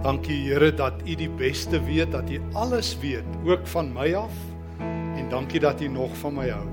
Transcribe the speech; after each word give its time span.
Dankie 0.00 0.46
Here 0.48 0.70
dat 0.72 1.02
U 1.04 1.14
die 1.14 1.28
beste 1.28 1.76
weet, 1.84 2.12
dat 2.12 2.30
U 2.32 2.40
alles 2.56 2.94
weet, 3.02 3.26
ook 3.44 3.66
van 3.68 3.92
my 3.92 4.14
af. 4.16 4.32
En 4.80 5.28
dankie 5.28 5.60
dat 5.60 5.80
U 5.80 5.88
nog 5.88 6.14
van 6.16 6.34
my 6.34 6.48
hou. 6.48 6.64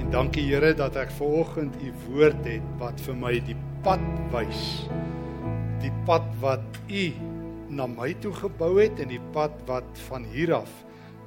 En 0.00 0.08
dankie 0.10 0.46
Here 0.48 0.72
dat 0.74 0.96
ek 0.96 1.12
vanoggend 1.18 1.76
U 1.84 1.90
woord 2.06 2.40
het 2.48 2.64
wat 2.80 3.02
vir 3.04 3.18
my 3.20 3.34
die 3.44 3.56
pad 3.84 4.00
wys. 4.32 4.86
Die 5.84 5.92
pad 6.08 6.24
wat 6.40 6.80
U 6.88 7.02
na 7.68 7.84
my 7.92 8.14
toe 8.24 8.32
gebou 8.32 8.70
het 8.80 9.04
en 9.04 9.12
die 9.12 9.20
pad 9.36 9.52
wat 9.68 10.00
van 10.06 10.24
hier 10.32 10.54
af 10.56 10.72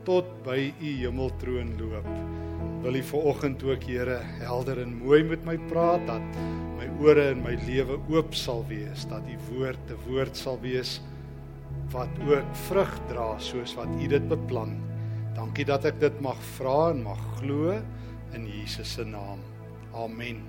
tot 0.09 0.25
by 0.47 0.71
U 0.81 0.95
hemeltroon 1.03 1.75
loop. 1.77 2.09
Wil 2.81 2.97
U 2.97 3.03
vanoggend 3.11 3.67
ook 3.69 3.85
Here 3.85 4.17
helder 4.41 4.81
en 4.81 4.97
mooi 5.03 5.21
met 5.29 5.45
my 5.45 5.59
praat 5.69 6.09
dat 6.09 6.41
my 6.81 6.89
ore 7.05 7.29
en 7.35 7.45
my 7.45 7.53
lewe 7.69 8.01
oop 8.09 8.33
sal 8.33 8.65
wees, 8.65 9.05
dat 9.05 9.21
U 9.29 9.37
woord 9.53 9.93
'n 9.93 10.01
woord 10.09 10.33
sal 10.33 10.57
wees 10.65 10.97
wat 11.89 12.19
ook 12.21 12.49
vrug 12.67 12.91
dra 13.09 13.31
soos 13.41 13.73
wat 13.73 13.89
U 13.97 14.07
dit 14.07 14.25
beplan. 14.29 14.75
Dankie 15.33 15.65
dat 15.65 15.87
ek 15.89 15.97
dit 16.01 16.19
mag 16.21 16.37
vra 16.57 16.91
en 16.91 17.01
mag 17.01 17.21
glo 17.39 17.73
in 18.37 18.45
Jesus 18.45 18.91
se 18.93 19.05
naam. 19.07 19.41
Amen. 19.97 20.43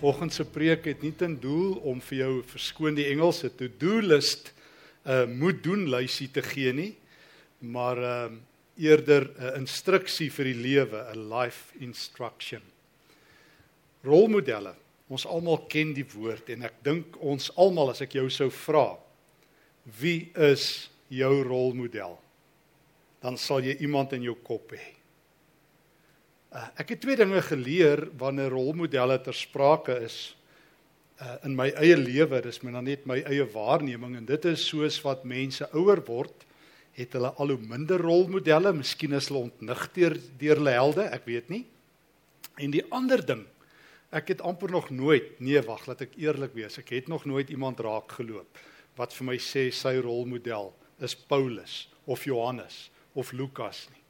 Volgens 0.00 0.40
se 0.40 0.44
preek 0.44 0.88
het 0.90 1.04
nie 1.06 1.12
ten 1.14 1.36
doel 1.38 1.76
om 1.86 2.00
vir 2.02 2.18
jou 2.18 2.32
verskoon 2.50 2.98
die 2.98 3.06
Engelse 3.12 3.52
to-do 3.54 4.00
list 4.02 4.50
'n 5.04 5.10
uh, 5.10 5.26
moet 5.26 5.62
doen 5.62 5.88
lysie 5.90 6.30
te 6.30 6.42
gee 6.42 6.72
nie, 6.72 6.94
maar 7.58 7.98
ehm 7.98 8.34
uh, 8.34 8.38
eerder 8.76 9.30
'n 9.30 9.42
uh, 9.42 9.56
instruksie 9.58 10.30
vir 10.30 10.44
die 10.44 10.58
lewe, 10.58 10.98
'n 11.14 11.28
life 11.30 11.78
instruction. 11.78 12.62
Rolmodelle. 14.02 14.74
Ons 15.08 15.26
almal 15.26 15.66
ken 15.68 15.92
die 15.94 16.06
woord 16.14 16.48
en 16.48 16.62
ek 16.62 16.74
dink 16.82 17.16
ons 17.20 17.50
almal 17.56 17.90
as 17.90 18.00
ek 18.00 18.12
jou 18.12 18.30
sou 18.30 18.50
vra, 18.50 18.98
Wie 19.82 20.30
is 20.38 20.90
jou 21.10 21.42
rolmodel? 21.42 22.14
Dan 23.22 23.38
sal 23.38 23.64
jy 23.66 23.74
iemand 23.82 24.14
in 24.14 24.26
jou 24.26 24.36
kop 24.42 24.74
hê. 24.76 24.84
Uh, 26.52 26.68
ek 26.82 26.94
het 26.94 27.00
twee 27.02 27.16
dinge 27.16 27.40
geleer 27.46 28.04
wanneer 28.20 28.52
rolmodelle 28.52 29.16
ter 29.24 29.34
sprake 29.34 29.94
is 30.04 30.34
uh, 31.16 31.38
in 31.48 31.54
my 31.56 31.70
eie 31.80 31.96
lewe, 31.96 32.42
dis 32.44 32.60
my 32.62 32.74
net 32.84 33.06
my 33.08 33.22
eie 33.24 33.46
waarneming 33.54 34.18
en 34.18 34.26
dit 34.28 34.48
is 34.50 34.66
soos 34.68 34.98
wat 35.06 35.24
mense 35.24 35.64
ouer 35.72 36.02
word, 36.04 36.44
het 36.92 37.16
hulle 37.16 37.30
al 37.40 37.54
hoe 37.54 37.70
minder 37.70 38.02
rolmodelle, 38.04 38.74
miskien 38.76 39.16
is 39.16 39.30
hulle 39.30 39.46
ontnigter 39.46 40.18
deur 40.42 40.60
hulle 40.60 40.76
helde, 40.76 41.06
ek 41.08 41.24
weet 41.30 41.48
nie. 41.48 41.62
En 42.60 42.74
die 42.74 42.84
ander 42.92 43.24
ding, 43.24 43.46
ek 44.12 44.34
het 44.34 44.44
amper 44.44 44.74
nog 44.76 44.90
nooit, 44.92 45.38
nee 45.40 45.62
wag, 45.64 45.86
laat 45.88 46.04
ek 46.04 46.18
eerlik 46.20 46.52
wees, 46.58 46.76
ek 46.82 46.92
het 46.98 47.08
nog 47.08 47.24
nooit 47.24 47.48
iemand 47.54 47.80
raak 47.80 48.12
geloop 48.20 48.60
wat 48.96 49.12
vir 49.12 49.26
my 49.26 49.36
sê 49.40 49.70
sy 49.72 49.96
rolmodel 50.00 50.72
is 51.00 51.14
Paulus 51.14 51.88
of 52.06 52.24
Johannes 52.26 52.90
of 53.14 53.32
Lukas 53.32 53.88
nie. 53.90 54.02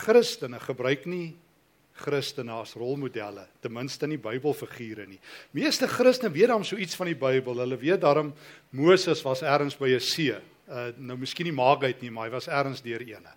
Christene 0.00 0.60
gebruik 0.62 1.06
nie 1.06 1.34
Christene 2.00 2.54
as 2.56 2.72
rolmodelle, 2.78 3.44
ten 3.60 3.74
minste 3.74 4.06
in 4.06 4.14
die 4.14 4.22
Bybelfigure 4.22 5.04
nie. 5.08 5.18
Meeste 5.56 5.88
Christene 5.90 6.32
weet 6.32 6.48
dan 6.52 6.64
so 6.64 6.78
iets 6.80 6.96
van 6.96 7.10
die 7.10 7.18
Bybel. 7.18 7.60
Hulle 7.60 7.76
weet 7.80 8.00
daarom 8.00 8.32
Moses 8.76 9.20
was 9.26 9.42
ergens 9.42 9.76
by 9.76 9.90
'n 9.96 10.00
see. 10.00 10.32
Uh 10.68 10.92
nou 10.96 11.18
miskien 11.18 11.46
nie 11.46 11.52
Maagheid 11.52 12.00
nie, 12.00 12.10
maar 12.10 12.28
hy 12.28 12.32
was 12.32 12.48
ergens 12.48 12.80
deur 12.82 13.00
eene. 13.00 13.34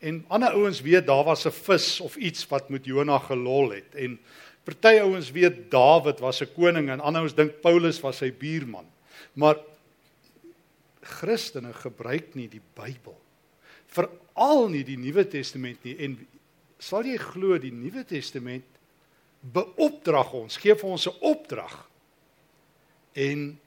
En 0.00 0.24
ander 0.28 0.50
ouens 0.50 0.80
weet 0.80 1.06
daar 1.06 1.24
was 1.24 1.46
'n 1.46 1.50
vis 1.50 2.00
of 2.00 2.16
iets 2.16 2.48
wat 2.48 2.70
met 2.70 2.84
Jona 2.84 3.18
gelol 3.18 3.70
het. 3.70 3.94
En 3.94 4.18
party 4.64 4.98
ouens 5.00 5.30
weet 5.30 5.70
Dawid 5.70 6.18
was 6.20 6.42
'n 6.42 6.52
koning 6.54 6.90
en 6.90 7.00
ander 7.00 7.20
ouens 7.20 7.34
dink 7.34 7.60
Paulus 7.60 8.00
was 8.00 8.16
sy 8.16 8.32
buurman. 8.32 8.86
Maar 9.34 9.58
Christene 11.00 11.72
gebruik 11.72 12.34
nie 12.34 12.48
die 12.48 12.62
Bybel 12.76 13.16
veral 13.92 14.68
nie 14.72 14.84
die 14.86 14.98
Nuwe 15.00 15.24
Testament 15.28 15.84
nie. 15.86 15.96
En 16.00 16.16
sal 16.82 17.06
jy 17.08 17.18
glo 17.20 17.58
die 17.60 17.72
Nuwe 17.74 18.04
Testament 18.08 18.66
beopdrag 19.42 20.32
ons 20.38 20.58
gee 20.62 20.74
vir 20.78 20.90
ons 20.90 21.08
'n 21.08 21.18
opdrag. 21.20 21.74
En 23.12 23.58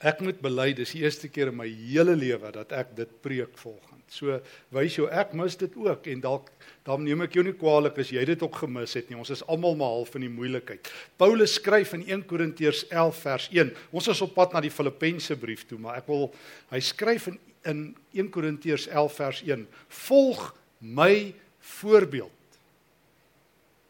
ek 0.00 0.20
moet 0.24 0.40
bely 0.42 0.72
dis 0.76 0.94
die 0.96 1.04
eerste 1.04 1.28
keer 1.28 1.52
in 1.52 1.58
my 1.58 1.68
hele 1.68 2.16
lewe 2.16 2.50
dat 2.52 2.72
ek 2.72 2.96
dit 2.96 3.20
preek 3.22 3.54
volgens 3.60 3.94
So 4.14 4.38
wys 4.74 4.96
jou 4.98 5.06
ek 5.08 5.32
mis 5.36 5.56
dit 5.58 5.72
ook 5.80 6.06
en 6.12 6.22
dalk 6.22 6.50
dan 6.84 7.02
neem 7.06 7.24
ek 7.24 7.36
jou 7.38 7.44
nie 7.46 7.54
kwaadlik 7.56 7.98
as 8.02 8.12
jy 8.12 8.22
dit 8.28 8.42
ook 8.44 8.60
gemis 8.62 8.94
het 8.98 9.08
nie. 9.08 9.18
Ons 9.18 9.32
is 9.34 9.44
almal 9.50 9.76
maar 9.78 9.94
half 9.96 10.14
in 10.18 10.26
die 10.26 10.32
moeilikheid. 10.32 10.90
Paulus 11.20 11.56
skryf 11.58 11.94
in 11.96 12.04
1 12.06 12.26
Korintiërs 12.28 12.84
11 12.90 13.22
vers 13.24 13.48
1. 13.54 13.72
Ons 13.96 14.10
is 14.12 14.22
op 14.24 14.34
pad 14.36 14.54
na 14.54 14.62
die 14.64 14.72
Filippense 14.72 15.36
brief 15.40 15.64
toe, 15.68 15.80
maar 15.80 16.02
ek 16.02 16.10
wil 16.12 16.28
hy 16.72 16.82
skryf 16.84 17.30
in 17.32 17.40
in 17.64 17.78
1 18.12 18.26
Korintiërs 18.28 18.90
11 18.92 19.14
vers 19.16 19.38
1. 19.46 19.62
Volg 20.04 20.50
my 20.84 21.32
voorbeeld. 21.78 22.58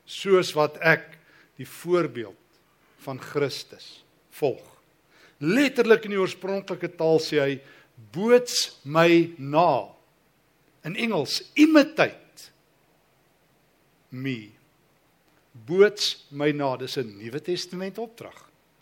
Soos 0.06 0.52
wat 0.54 0.78
ek 0.78 1.08
die 1.58 1.66
voorbeeld 1.66 2.60
van 3.02 3.18
Christus 3.18 4.04
volg. 4.38 4.73
Letterlik 5.44 6.06
in 6.06 6.14
die 6.14 6.20
oorspronklike 6.20 6.94
taal 6.96 7.20
sê 7.22 7.40
hy 7.42 7.54
boots 8.14 8.80
my 8.84 9.34
na. 9.38 9.90
In 10.88 10.96
Engels 10.96 11.40
imitate 11.60 12.48
me. 14.10 14.52
Boots 15.52 16.26
my 16.30 16.50
na 16.52 16.76
dis 16.76 16.96
'n 16.98 17.18
Nuwe 17.18 17.40
Testament 17.40 17.98
opdrag. 17.98 18.36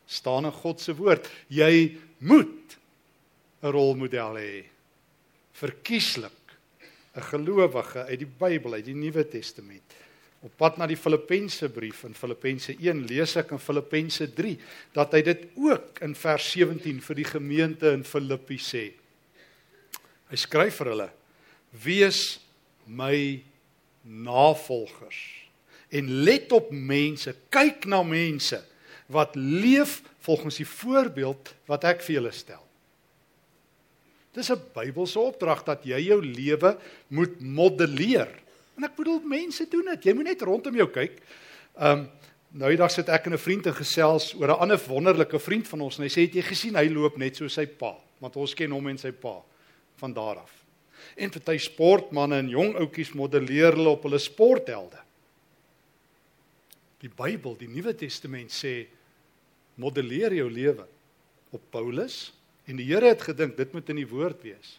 Staan 0.06 0.44
in 0.44 0.52
God 0.52 0.80
se 0.80 0.92
woord. 0.94 1.28
Jy 1.48 1.98
moet 2.20 2.78
'n 3.62 3.72
rolmodel 3.72 4.36
hê. 4.36 4.64
Verkieslik 5.52 6.56
'n 7.16 7.22
gelowige 7.22 8.06
uit 8.06 8.18
die 8.18 8.32
Bybel 8.38 8.74
uit 8.74 8.84
die 8.84 8.94
Nuwe 8.94 9.24
Testament 9.28 9.82
op 10.42 10.56
pad 10.58 10.78
na 10.80 10.88
die 10.90 10.98
Filippense 10.98 11.68
brief. 11.70 12.02
In 12.08 12.16
Filippense 12.18 12.74
1 12.74 13.04
lees 13.06 13.36
ek 13.38 13.54
in 13.54 13.62
Filippense 13.62 14.26
3 14.34 14.56
dat 14.96 15.14
hy 15.14 15.22
dit 15.26 15.44
ook 15.54 16.02
in 16.02 16.16
vers 16.18 16.48
17 16.54 16.98
vir 17.06 17.20
die 17.20 17.28
gemeente 17.28 17.92
in 17.94 18.02
Filippi 18.06 18.58
sê. 18.58 18.88
Hy 20.32 20.40
skryf 20.40 20.80
vir 20.82 20.92
hulle 20.94 21.08
wees 21.84 22.40
my 22.90 23.14
navolgers 24.02 25.20
en 25.92 26.08
let 26.26 26.52
op 26.56 26.72
mense. 26.72 27.34
Kyk 27.52 27.86
na 27.88 28.02
mense 28.02 28.58
wat 29.12 29.36
leef 29.36 30.00
volgens 30.24 30.58
die 30.62 30.68
voorbeeld 30.68 31.54
wat 31.70 31.86
ek 31.86 32.02
vir 32.02 32.18
julle 32.18 32.34
stel. 32.34 32.62
Dis 34.32 34.50
'n 34.50 34.60
Bybelse 34.74 35.20
opdrag 35.20 35.64
dat 35.64 35.84
jy 35.84 36.00
jou 36.08 36.20
lewe 36.24 36.78
moet 37.08 37.40
modelleer. 37.40 38.41
En 38.82 38.88
ek 38.90 38.96
bedoel 38.98 39.20
mense 39.30 39.68
doen 39.70 39.92
dit. 39.94 40.08
Jy 40.10 40.16
moet 40.18 40.32
net 40.32 40.42
rondom 40.42 40.74
jou 40.82 40.88
kyk. 40.90 41.22
Um 41.78 42.08
nou 42.52 42.68
eendag 42.68 42.90
sit 42.92 43.08
ek 43.08 43.30
en 43.30 43.32
'n 43.32 43.38
vriend 43.38 43.66
en 43.66 43.74
gesels 43.74 44.34
oor 44.34 44.50
'n 44.52 44.60
ander 44.60 44.80
wonderlike 44.88 45.38
vriend 45.38 45.68
van 45.68 45.80
ons 45.80 45.96
en 45.96 46.04
hy 46.04 46.10
sê 46.10 46.26
het 46.26 46.34
jy 46.34 46.42
gesien 46.42 46.74
hy 46.76 46.88
loop 46.92 47.16
net 47.16 47.36
so 47.36 47.48
sy 47.48 47.64
pa, 47.64 47.96
want 48.20 48.36
ons 48.36 48.54
ken 48.54 48.70
hom 48.70 48.88
en 48.88 48.98
sy 48.98 49.10
pa 49.10 49.40
van 49.96 50.12
daar 50.12 50.36
af 50.36 50.62
en 51.16 51.32
party 51.32 51.58
sportmense 51.60 52.38
en 52.38 52.50
jong 52.50 52.74
ouetjies 52.80 53.12
modelleer 53.18 53.76
hulle 53.76 53.92
op 53.92 54.06
hulle 54.06 54.20
sporthelde. 54.22 55.00
Die 57.02 57.10
Bybel, 57.10 57.56
die 57.58 57.70
Nuwe 57.70 57.94
Testament 57.98 58.54
sê 58.54 58.86
modelleer 59.80 60.36
jou 60.36 60.48
lewe 60.50 60.86
op 61.52 61.62
Paulus 61.74 62.30
en 62.68 62.78
die 62.78 62.86
Here 62.86 63.10
het 63.10 63.24
gedink 63.26 63.56
dit 63.58 63.72
moet 63.74 63.90
in 63.90 64.00
die 64.02 64.08
woord 64.08 64.44
wees. 64.46 64.78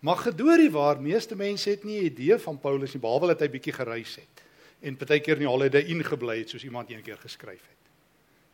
Maar 0.00 0.16
gedoorie 0.16 0.70
waar 0.70 1.00
meeste 1.00 1.36
mense 1.36 1.70
het 1.70 1.84
nie 1.84 2.00
'n 2.00 2.04
idee 2.04 2.38
van 2.38 2.60
Paulus 2.60 2.92
nie 2.92 3.00
behalwe 3.00 3.26
dat 3.26 3.40
hy 3.40 3.48
bietjie 3.48 3.72
gereis 3.72 4.16
het 4.16 4.42
en 4.80 4.96
partykeer 4.96 5.36
in 5.36 5.44
die 5.44 5.48
holiday 5.48 5.82
ingebly 5.92 6.38
het 6.38 6.48
soos 6.48 6.64
iemand 6.64 6.88
eendag 6.88 7.20
geskryf 7.20 7.60
het. 7.60 7.90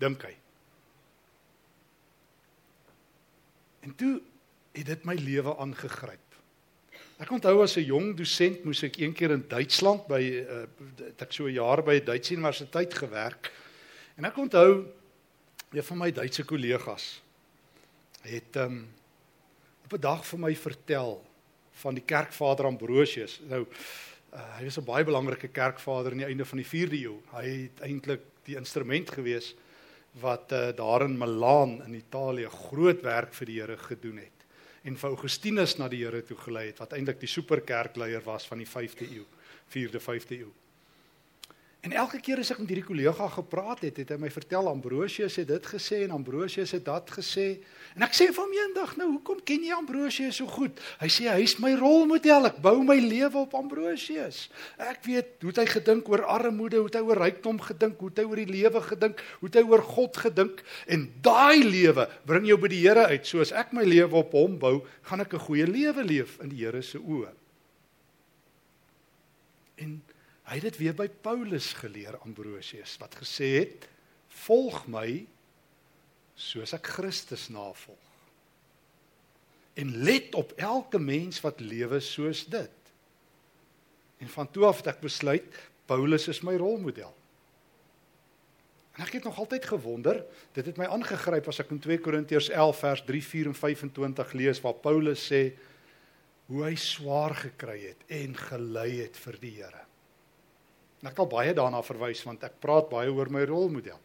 Dink 0.03 0.23
hy. 0.23 0.35
En 3.87 3.95
toe 3.95 4.21
het 4.73 4.87
dit 4.87 5.05
my 5.05 5.15
lewe 5.15 5.57
aangegryp. 5.57 6.25
Ek 7.23 7.31
onthou 7.31 7.63
as 7.63 7.77
'n 7.77 7.87
jong 7.87 8.17
dosent 8.17 8.65
moes 8.65 8.83
ek 8.83 8.99
een 8.99 9.13
keer 9.13 9.31
in 9.31 9.45
Duitsland 9.49 10.07
by 10.07 10.21
uh, 10.21 10.67
ek 11.17 11.33
so 11.33 11.47
'n 11.47 11.53
jaar 11.53 11.83
by 11.83 11.95
'n 12.01 12.05
Duitse 12.05 12.35
universiteit 12.35 12.95
gewerk. 12.95 13.53
En 14.17 14.25
ek 14.25 14.37
onthou 14.37 14.85
een 15.73 15.83
van 15.85 15.99
my 15.99 16.13
Duitse 16.13 16.45
kollegas 16.45 17.23
het 18.23 18.57
um, 18.57 18.89
op 19.85 19.93
'n 19.93 20.01
dag 20.01 20.27
vir 20.27 20.39
my 20.39 20.57
vertel 20.57 21.25
van 21.83 21.95
die 21.95 22.05
kerkvader 22.05 22.69
Ambrosius. 22.69 23.41
Nou 23.49 23.65
uh, 23.67 24.45
hy 24.59 24.65
was 24.65 24.79
'n 24.79 24.85
baie 24.85 25.05
belangrike 25.05 25.49
kerkvader 25.49 26.13
aan 26.13 26.25
die 26.25 26.31
einde 26.31 26.45
van 26.45 26.59
die 26.59 26.69
4de 26.69 26.99
eeu. 27.03 27.17
Hy 27.33 27.47
het 27.69 27.81
eintlik 27.81 28.23
die 28.45 28.57
instrument 28.57 29.11
gewees 29.11 29.55
wat 30.21 30.53
uh, 30.53 30.73
daar 30.77 31.05
in 31.05 31.19
Milaan 31.19 31.83
in 31.85 31.95
Italië 31.95 32.49
groot 32.49 33.03
werk 33.03 33.35
vir 33.35 33.47
die 33.47 33.61
Here 33.61 33.77
gedoen 33.77 34.19
het 34.19 34.37
en 34.87 34.97
vir 34.97 35.11
Augustinus 35.11 35.77
na 35.79 35.89
die 35.91 36.05
Here 36.05 36.23
toe 36.23 36.37
gelei 36.39 36.69
het 36.69 36.79
wat 36.79 36.95
eintlik 36.95 37.19
die 37.21 37.31
superkerkleier 37.31 38.23
was 38.25 38.47
van 38.47 38.63
die 38.63 38.69
5de 38.69 39.09
eeu, 39.11 39.25
4de 39.75 40.01
5de 40.01 40.39
eeu. 40.39 40.53
En 41.87 41.93
elke 41.95 42.19
keer 42.19 42.41
as 42.43 42.49
ek 42.51 42.59
met 42.59 42.71
hierdie 42.73 42.87
kollega 42.87 43.29
gepraat 43.31 43.85
het, 43.87 44.01
het 44.01 44.09
hy 44.11 44.17
my 44.19 44.31
vertel 44.35 44.67
Ambrosius 44.67 45.37
het 45.39 45.47
dit 45.53 45.67
gesê 45.71 46.01
en 46.03 46.17
Ambrosius 46.17 46.73
het 46.75 46.83
dat 46.89 47.13
gesê. 47.15 47.61
En 47.95 48.03
ek 48.03 48.17
sê 48.17 48.27
vir 48.33 48.43
hom 48.43 48.55
eendag, 48.57 48.97
nou 48.99 49.07
hoekom 49.13 49.39
ken 49.47 49.63
jy 49.63 49.77
Ambrosius 49.77 50.41
so 50.41 50.51
goed? 50.51 50.81
Hy 50.99 51.11
sê 51.13 51.29
hy's 51.31 51.55
my 51.63 51.77
rolmodel. 51.79 52.49
Ek 52.51 52.59
bou 52.65 52.81
my 52.83 52.97
lewe 52.99 53.45
op 53.45 53.55
Ambrosius. 53.55 54.49
Ek 54.83 55.05
weet 55.07 55.47
hoe 55.47 55.55
hy 55.61 55.69
gedink 55.77 56.11
oor 56.11 56.25
armoede, 56.27 56.81
hoe 56.83 56.91
hy 56.91 57.05
oor 57.07 57.23
rykdom 57.23 57.63
gedink, 57.69 58.03
hoe 58.03 58.11
hy 58.19 58.27
oor 58.27 58.43
die 58.43 58.51
lewe 58.51 58.83
gedink, 58.89 59.23
hoe 59.45 59.53
hy 59.55 59.65
oor 59.69 59.87
God 59.87 60.19
gedink 60.27 60.65
en 60.91 61.07
daai 61.23 61.63
lewe 61.63 62.09
bring 62.27 62.51
jou 62.51 62.59
by 62.59 62.73
die 62.73 62.83
Here 62.87 63.07
uit. 63.15 63.27
So 63.27 63.41
as 63.43 63.55
ek 63.55 63.71
my 63.77 63.87
lewe 63.87 64.19
op 64.25 64.35
hom 64.35 64.59
bou, 64.59 64.81
gaan 65.07 65.23
ek 65.23 65.35
'n 65.35 65.47
goeie 65.47 65.67
lewe 65.67 66.03
leef 66.03 66.41
in 66.43 66.51
die 66.51 66.67
Here 66.67 66.83
se 66.83 66.99
oë. 66.99 67.31
En 69.77 70.01
Hy 70.47 70.61
het 70.61 70.69
dit 70.69 70.79
weer 70.79 70.95
by 70.95 71.09
Paulus 71.11 71.73
geleer 71.81 72.19
Ambrosius 72.23 72.95
wat 73.03 73.19
gesê 73.19 73.49
het: 73.59 73.89
"Volg 74.47 74.85
my 74.87 75.27
soos 76.35 76.73
ek 76.77 76.87
Christus 76.99 77.49
navolg." 77.49 78.03
En 79.75 79.97
let 80.07 80.35
op 80.35 80.53
elke 80.57 80.99
mens 80.99 81.41
wat 81.41 81.61
lewe 81.61 82.01
soos 82.01 82.45
dit. 82.47 82.71
En 84.19 84.29
van 84.29 84.51
toe 84.51 84.65
af 84.65 84.77
het 84.77 84.95
ek 84.95 85.01
besluit 85.01 85.59
Paulus 85.87 86.29
is 86.29 86.41
my 86.41 86.57
rolmodel. 86.57 87.15
En 88.97 89.05
ek 89.05 89.19
het 89.19 89.25
nog 89.25 89.39
altyd 89.39 89.65
gewonder, 89.65 90.25
dit 90.57 90.67
het 90.67 90.79
my 90.81 90.87
aangegryp 90.89 91.49
as 91.49 91.61
ek 91.61 91.75
in 91.75 91.83
2 91.85 92.01
Korintiërs 92.01 92.49
11 92.49 92.79
vers 92.81 93.03
3, 93.05 93.25
4 93.25 93.51
en 93.53 93.59
25 93.59 94.33
lees 94.33 94.63
waar 94.65 94.79
Paulus 94.81 95.27
sê 95.33 95.43
hoe 96.47 96.65
hy 96.65 96.75
swaar 96.81 97.35
gekry 97.35 97.81
het 97.91 98.09
en 98.23 98.39
gelei 98.39 99.03
het 99.03 99.19
vir 99.21 99.39
die 99.43 99.53
Here. 99.59 99.86
En 101.07 101.13
ek 101.13 101.21
het 101.21 101.23
al 101.23 101.31
baie 101.31 101.53
daarna 101.55 101.79
verwys 101.87 102.25
want 102.27 102.43
ek 102.43 102.57
praat 102.59 102.89
baie 102.91 103.13
oor 103.15 103.29
my 103.31 103.45
rolmodel. 103.47 104.01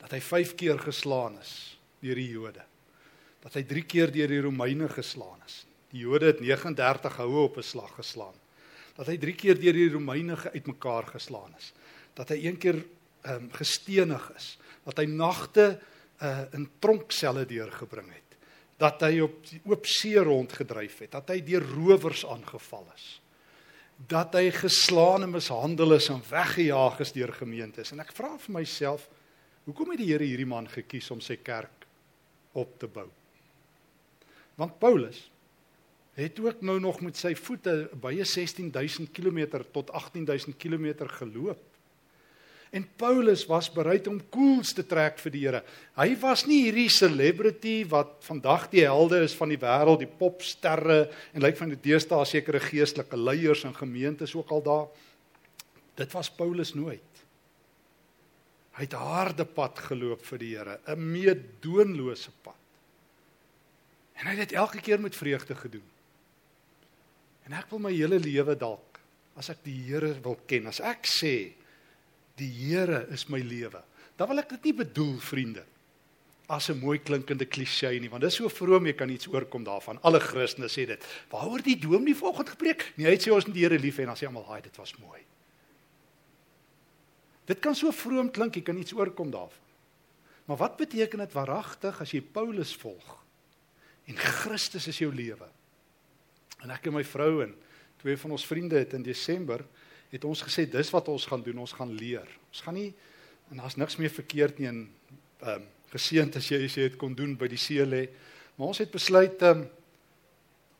Dat 0.00 0.10
hy 0.10 0.18
5 0.18 0.56
keer 0.58 0.80
geslaan 0.82 1.36
is 1.38 1.52
deur 2.02 2.18
die 2.18 2.32
Jode. 2.32 2.64
Dat 3.44 3.54
hy 3.54 3.62
3 3.70 3.84
keer 3.86 4.10
deur 4.10 4.32
die 4.34 4.40
Romeine 4.42 4.88
geslaan 4.90 5.38
is. 5.46 5.60
Die 5.94 6.02
Jode 6.02 6.32
het 6.32 6.42
39 6.42 7.20
houe 7.22 7.44
op 7.46 7.58
'n 7.58 7.62
slag 7.62 7.94
geslaan. 7.94 8.34
Dat 8.98 9.06
hy 9.06 9.16
3 9.16 9.34
keer 9.34 9.60
deur 9.60 9.78
die 9.78 9.92
Romeine 9.92 10.34
uitmekaar 10.34 11.06
geslaan 11.06 11.54
is. 11.56 11.72
Dat 12.18 12.34
hy 12.34 12.42
een 12.42 12.58
keer 12.58 12.82
ehm 13.22 13.44
um, 13.44 13.52
gestenig 13.52 14.32
is. 14.34 14.58
Dat 14.82 14.98
hy 14.98 15.06
nagte 15.06 15.78
uh, 16.22 16.50
in 16.50 16.68
tronkselle 16.80 17.46
deurgebring 17.46 18.10
het. 18.10 18.38
Dat 18.76 19.00
hy 19.06 19.20
op 19.20 19.46
die 19.46 19.60
oop 19.64 19.86
see 19.86 20.18
rondgedryf 20.18 20.98
het. 20.98 21.12
Dat 21.12 21.28
hy 21.28 21.42
deur 21.42 21.62
rowers 21.62 22.26
aangeval 22.26 22.90
is 22.94 23.20
dat 24.06 24.36
hy 24.38 24.50
geslaan 24.54 25.24
en 25.26 25.32
mishandel 25.34 25.96
is 25.96 26.08
en 26.12 26.22
weggejaag 26.30 27.00
is 27.02 27.12
deur 27.12 27.32
gemeentes. 27.34 27.90
En 27.92 28.02
ek 28.04 28.12
vra 28.14 28.36
vir 28.38 28.54
myself, 28.60 29.08
hoekom 29.66 29.90
het 29.90 30.02
die 30.02 30.12
Here 30.12 30.26
hierdie 30.26 30.46
man 30.46 30.68
gekies 30.70 31.10
om 31.10 31.22
sy 31.24 31.36
kerk 31.42 31.86
op 32.54 32.78
te 32.78 32.86
bou? 32.86 33.08
Want 34.58 34.78
Paulus 34.78 35.26
het 36.18 36.38
ook 36.42 36.62
nou 36.66 36.80
nog 36.82 37.00
met 37.00 37.18
sy 37.18 37.34
voete 37.38 37.88
baie 37.98 38.24
16000 38.26 39.10
km 39.14 39.60
tot 39.74 39.90
18000 39.94 40.56
km 40.58 41.06
geloop. 41.18 41.60
En 42.70 42.84
Paulus 43.00 43.46
was 43.48 43.70
bereid 43.72 44.06
om 44.10 44.18
koels 44.28 44.74
te 44.76 44.84
trek 44.86 45.18
vir 45.22 45.32
die 45.32 45.42
Here. 45.46 45.62
Hy 45.96 46.08
was 46.20 46.44
nie 46.48 46.60
hierdie 46.66 46.90
celebrity 46.92 47.80
wat 47.88 48.18
vandag 48.26 48.68
die 48.72 48.84
helde 48.84 49.22
is 49.24 49.36
van 49.38 49.48
die 49.48 49.60
wêreld, 49.60 50.02
die 50.04 50.18
popsterre 50.20 51.06
en 51.32 51.44
lyk 51.44 51.56
van 51.56 51.72
die 51.72 51.80
deesdae 51.88 52.26
sekere 52.28 52.60
geestelike 52.60 53.16
leiers 53.16 53.64
en 53.64 53.76
gemeentes 53.76 54.34
ook 54.36 54.52
al 54.52 54.64
daar. 54.66 54.88
Dit 55.96 56.12
was 56.12 56.30
Paulus 56.30 56.74
nooit. 56.76 57.24
Hy 58.78 58.84
het 58.86 58.94
harde 58.94 59.48
pad 59.48 59.80
geloop 59.88 60.22
vir 60.28 60.38
die 60.38 60.54
Here, 60.54 60.78
'n 60.86 61.10
meedoenlose 61.12 62.30
pad. 62.42 62.54
En 64.14 64.26
hy 64.26 64.36
het 64.36 64.48
dit 64.48 64.58
elke 64.58 64.80
keer 64.80 65.00
met 65.00 65.16
vreugde 65.16 65.54
gedoen. 65.54 65.88
En 67.46 67.52
ek 67.52 67.70
wil 67.70 67.78
my 67.78 67.92
hele 67.92 68.18
lewe 68.18 68.54
dalk 68.54 69.00
as 69.38 69.48
ek 69.48 69.62
die 69.64 69.78
Here 69.86 70.12
wil 70.22 70.38
ken, 70.46 70.66
as 70.66 70.80
ek 70.80 71.06
sê 71.06 71.54
die 72.38 72.50
Here 72.50 73.06
is 73.14 73.26
my 73.28 73.40
lewe. 73.44 73.82
Dan 74.18 74.30
wil 74.30 74.42
ek 74.42 74.54
dit 74.56 74.70
nie 74.70 74.76
bedoel 74.84 75.18
vriende 75.22 75.64
as 76.48 76.70
'n 76.70 76.80
mooi 76.80 76.98
klinkende 76.98 77.44
klise 77.44 77.90
nie, 78.00 78.08
want 78.08 78.22
dis 78.22 78.34
so 78.34 78.48
vroom 78.48 78.86
jy 78.86 78.94
kan 78.94 79.10
iets 79.10 79.28
oorkom 79.28 79.64
daarvan. 79.64 79.98
Alle 80.02 80.20
Christene 80.20 80.68
sê 80.68 80.86
dit. 80.86 81.04
Waaroor 81.28 81.62
die 81.62 81.76
dom 81.76 82.04
nie 82.04 82.14
vanoggend 82.14 82.48
gepreek? 82.48 82.92
Nee, 82.96 83.06
hy 83.06 83.16
sê 83.16 83.30
ons 83.30 83.44
moet 83.44 83.54
die 83.54 83.64
Here 83.64 83.78
lief 83.78 83.96
hê 83.96 84.00
en 84.00 84.06
dan 84.06 84.16
sê 84.16 84.26
almal, 84.26 84.46
"Haai, 84.46 84.62
dit 84.62 84.76
was 84.76 84.96
mooi." 84.98 85.20
Dit 87.44 87.60
kan 87.60 87.74
so 87.74 87.90
vroom 87.90 88.30
klink, 88.30 88.54
jy 88.54 88.62
kan 88.62 88.76
iets 88.76 88.92
oorkom 88.92 89.30
daarvan. 89.30 89.64
Maar 90.48 90.56
wat 90.56 90.76
beteken 90.76 91.18
dit 91.18 91.32
waaragtig 91.32 92.00
as 92.00 92.10
jy 92.12 92.20
Paulus 92.20 92.74
volg 92.76 93.24
en 94.08 94.16
Christus 94.16 94.86
is 94.88 94.98
jou 94.98 95.14
lewe? 95.14 95.48
En 96.62 96.70
ek 96.70 96.86
en 96.86 96.94
my 96.94 97.04
vrou 97.04 97.42
en 97.42 97.54
twee 98.00 98.16
van 98.16 98.30
ons 98.30 98.46
vriende 98.46 98.78
het 98.78 98.92
in 98.92 99.02
Desember 99.02 99.64
het 100.10 100.24
ons 100.24 100.42
gesê 100.42 100.64
dis 100.70 100.90
wat 100.94 101.08
ons 101.12 101.26
gaan 101.28 101.42
doen, 101.44 101.64
ons 101.64 101.74
gaan 101.76 101.92
leer. 101.92 102.28
Ons 102.48 102.62
gaan 102.64 102.78
nie 102.78 102.92
en 103.48 103.62
daar's 103.62 103.78
niks 103.80 103.96
meer 103.96 104.12
verkeerd 104.12 104.60
nie 104.60 104.68
in 104.68 104.86
ehm 105.40 105.60
um, 105.62 105.66
geseënd 105.88 106.34
as 106.36 106.50
jy 106.50 106.58
as 106.66 106.74
jy 106.76 106.82
dit 106.90 106.96
kon 107.00 107.14
doen 107.16 107.30
by 107.40 107.46
die 107.48 107.60
see 107.60 107.84
lê. 107.86 108.02
Maar 108.58 108.72
ons 108.74 108.80
het 108.82 108.90
besluit 108.92 109.42
ehm 109.42 109.62
um, 109.62 109.68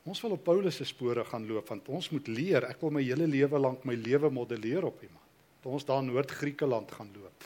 ons 0.09 0.21
wil 0.25 0.35
op 0.39 0.45
Paulus 0.45 0.77
se 0.81 0.85
spore 0.89 1.25
gaan 1.25 1.47
loop 1.49 1.69
want 1.69 1.89
ons 1.93 2.11
moet 2.11 2.29
leer. 2.29 2.65
Ek 2.65 2.81
wil 2.81 2.95
my 2.97 3.03
hele 3.05 3.27
lewe 3.29 3.61
lank 3.61 3.85
my 3.85 3.95
lewe 3.97 4.31
modelleer 4.33 4.85
op 4.89 5.03
iemand. 5.03 5.25
Dat 5.63 5.73
ons 5.73 5.85
daar 5.85 6.01
in 6.01 6.13
Noord-Griekeland 6.13 6.93
gaan 6.93 7.11
loop. 7.13 7.45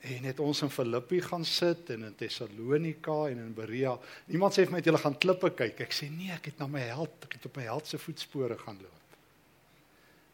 En 0.00 0.26
het 0.26 0.40
ons 0.40 0.62
in 0.62 0.70
Filippi 0.70 1.20
gaan 1.22 1.44
sit 1.44 1.90
en 1.90 2.04
in 2.08 2.14
Tessalonika 2.14 3.28
en 3.28 3.38
in 3.42 3.54
Berea. 3.54 3.96
Iemand 4.30 4.54
sê 4.54 4.66
vir 4.66 4.74
my 4.76 4.82
jy 4.82 4.94
gaan 5.02 5.18
klippe 5.18 5.50
kyk. 5.50 5.82
Ek 5.86 5.94
sê 5.94 6.10
nee, 6.10 6.30
ek 6.34 6.52
het 6.52 6.58
na 6.62 6.66
my 6.70 6.82
held, 6.90 7.14
ek 7.26 7.38
het 7.38 7.46
op 7.50 7.58
my 7.58 7.66
held 7.66 7.86
se 7.86 7.98
voetspore 7.98 8.58
gaan 8.58 8.78
loop. 8.82 8.97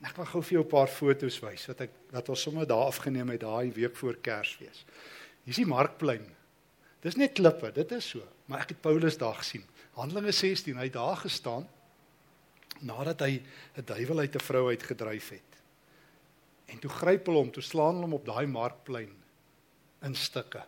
Ek 0.04 0.16
wil 0.18 0.28
gou 0.28 0.42
vir 0.42 0.58
jou 0.58 0.64
'n 0.64 0.68
paar 0.68 0.88
foto's 0.88 1.40
wys 1.40 1.66
wat 1.66 1.80
ek 1.80 1.90
wat 2.12 2.28
ons 2.28 2.42
sommer 2.42 2.66
daar 2.66 2.86
afgeneem 2.86 3.28
het 3.30 3.40
daai 3.40 3.72
week 3.72 3.96
voor 3.96 4.16
Kersfees. 4.20 4.84
Hier's 5.44 5.56
die 5.56 5.66
markplein. 5.66 6.26
Dis 7.00 7.16
net 7.16 7.34
klippe, 7.34 7.72
dit 7.72 7.92
is 7.92 8.08
so, 8.08 8.22
maar 8.46 8.60
ek 8.60 8.68
het 8.68 8.80
Paulus 8.80 9.18
daar 9.18 9.34
gesien. 9.34 9.64
Handelinge 9.92 10.32
16, 10.32 10.76
hy 10.76 10.84
het 10.84 10.92
daar 10.92 11.16
gestaan 11.16 11.68
nadat 12.80 13.20
hy 13.20 13.42
'n 13.76 13.84
duiwel 13.84 14.18
uit 14.18 14.34
'n 14.34 14.40
vrou 14.40 14.68
uitgedryf 14.68 15.28
het. 15.28 15.50
En 16.66 16.78
toe 16.78 16.90
gryp 16.90 17.26
hulle 17.26 17.38
hom, 17.38 17.50
toe 17.50 17.62
slaan 17.62 17.94
hulle 17.94 18.06
hom 18.08 18.14
op 18.14 18.26
daai 18.26 18.46
markplein 18.46 19.12
in 20.02 20.14
stukke. 20.14 20.64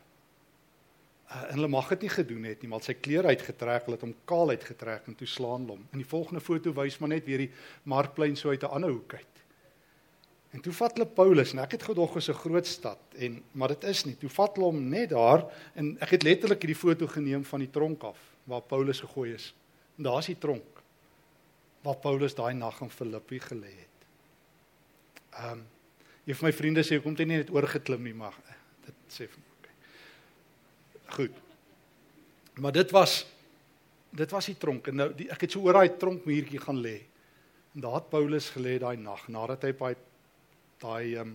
Uh, 1.26 1.42
en 1.48 1.56
hulle 1.58 1.68
mag 1.68 1.88
dit 1.88 2.04
nie 2.06 2.12
gedoen 2.12 2.44
het 2.46 2.60
nie, 2.62 2.68
maar 2.70 2.84
sy 2.86 2.94
klere 2.94 3.32
uitgetrek, 3.34 3.88
hulle 3.88 3.96
het 3.98 4.04
hom 4.06 4.12
kaal 4.30 4.52
uitgetrek 4.54 5.08
en 5.10 5.16
toe 5.18 5.26
slaan 5.26 5.64
hom. 5.66 5.80
In 5.90 6.02
die 6.04 6.06
volgende 6.06 6.40
foto 6.40 6.70
wys 6.76 7.00
maar 7.02 7.10
net 7.10 7.26
weer 7.26 7.42
die 7.46 7.50
markplein 7.82 8.36
so 8.38 8.54
uit 8.54 8.62
'n 8.62 8.70
ander 8.78 8.90
hoek 8.94 9.14
uit. 9.14 9.42
En 10.54 10.62
toe 10.62 10.72
vat 10.72 10.94
hulle 10.94 11.08
Paulus 11.10 11.52
en 11.52 11.58
ek 11.58 11.74
het 11.76 11.82
gedog 11.82 12.16
is 12.16 12.28
'n 12.30 12.40
groot 12.42 12.66
stad 12.66 12.98
en 13.18 13.42
maar 13.52 13.68
dit 13.68 13.84
is 13.84 14.04
nie. 14.04 14.14
Toe 14.14 14.28
vat 14.28 14.54
hulle 14.56 14.70
hom 14.70 14.88
net 14.88 15.10
daar 15.10 15.44
en 15.74 15.96
ek 16.00 16.10
het 16.10 16.22
letterlik 16.22 16.62
hierdie 16.62 16.78
foto 16.78 17.06
geneem 17.06 17.44
van 17.44 17.60
die 17.60 17.70
tronk 17.70 18.02
af 18.02 18.18
waar 18.44 18.62
Paulus 18.62 19.00
gegooi 19.00 19.34
is. 19.34 19.54
En 19.98 20.04
daar's 20.04 20.26
die 20.26 20.38
tronk 20.38 20.82
waar 21.82 21.96
Paulus 21.96 22.34
daai 22.34 22.54
nag 22.54 22.80
in 22.80 22.90
Filippi 22.90 23.40
gelê 23.40 23.72
het. 23.82 23.98
Ehm 25.30 25.52
um, 25.52 25.66
een 26.26 26.34
van 26.34 26.48
my 26.48 26.52
vriende 26.52 26.82
sê 26.82 27.02
kom 27.02 27.14
dit 27.14 27.26
nie 27.26 27.36
net 27.36 27.50
oorgeklim 27.50 28.02
nie, 28.02 28.14
maar 28.14 28.34
dit 28.84 28.94
sê 29.08 29.28
vir 29.28 29.45
Goed. 31.14 31.32
Maar 32.60 32.72
dit 32.72 32.90
was 32.90 33.24
dit 34.16 34.30
was 34.32 34.46
die 34.48 34.56
tronk 34.56 34.86
en 34.88 34.96
nou 34.96 35.10
die, 35.12 35.26
ek 35.28 35.42
het 35.44 35.52
so 35.52 35.66
oor 35.66 35.76
daai 35.76 35.96
tronkmuurtjie 36.00 36.60
gaan 36.62 36.78
lê. 36.80 36.96
En 37.74 37.82
daar 37.84 37.98
het 37.98 38.08
Paulus 38.08 38.48
gelê 38.54 38.78
daai 38.80 38.96
nag 38.96 39.26
nadat 39.28 39.66
hy 39.68 39.72
by 39.76 39.92
daai 40.80 41.16
ehm 41.16 41.34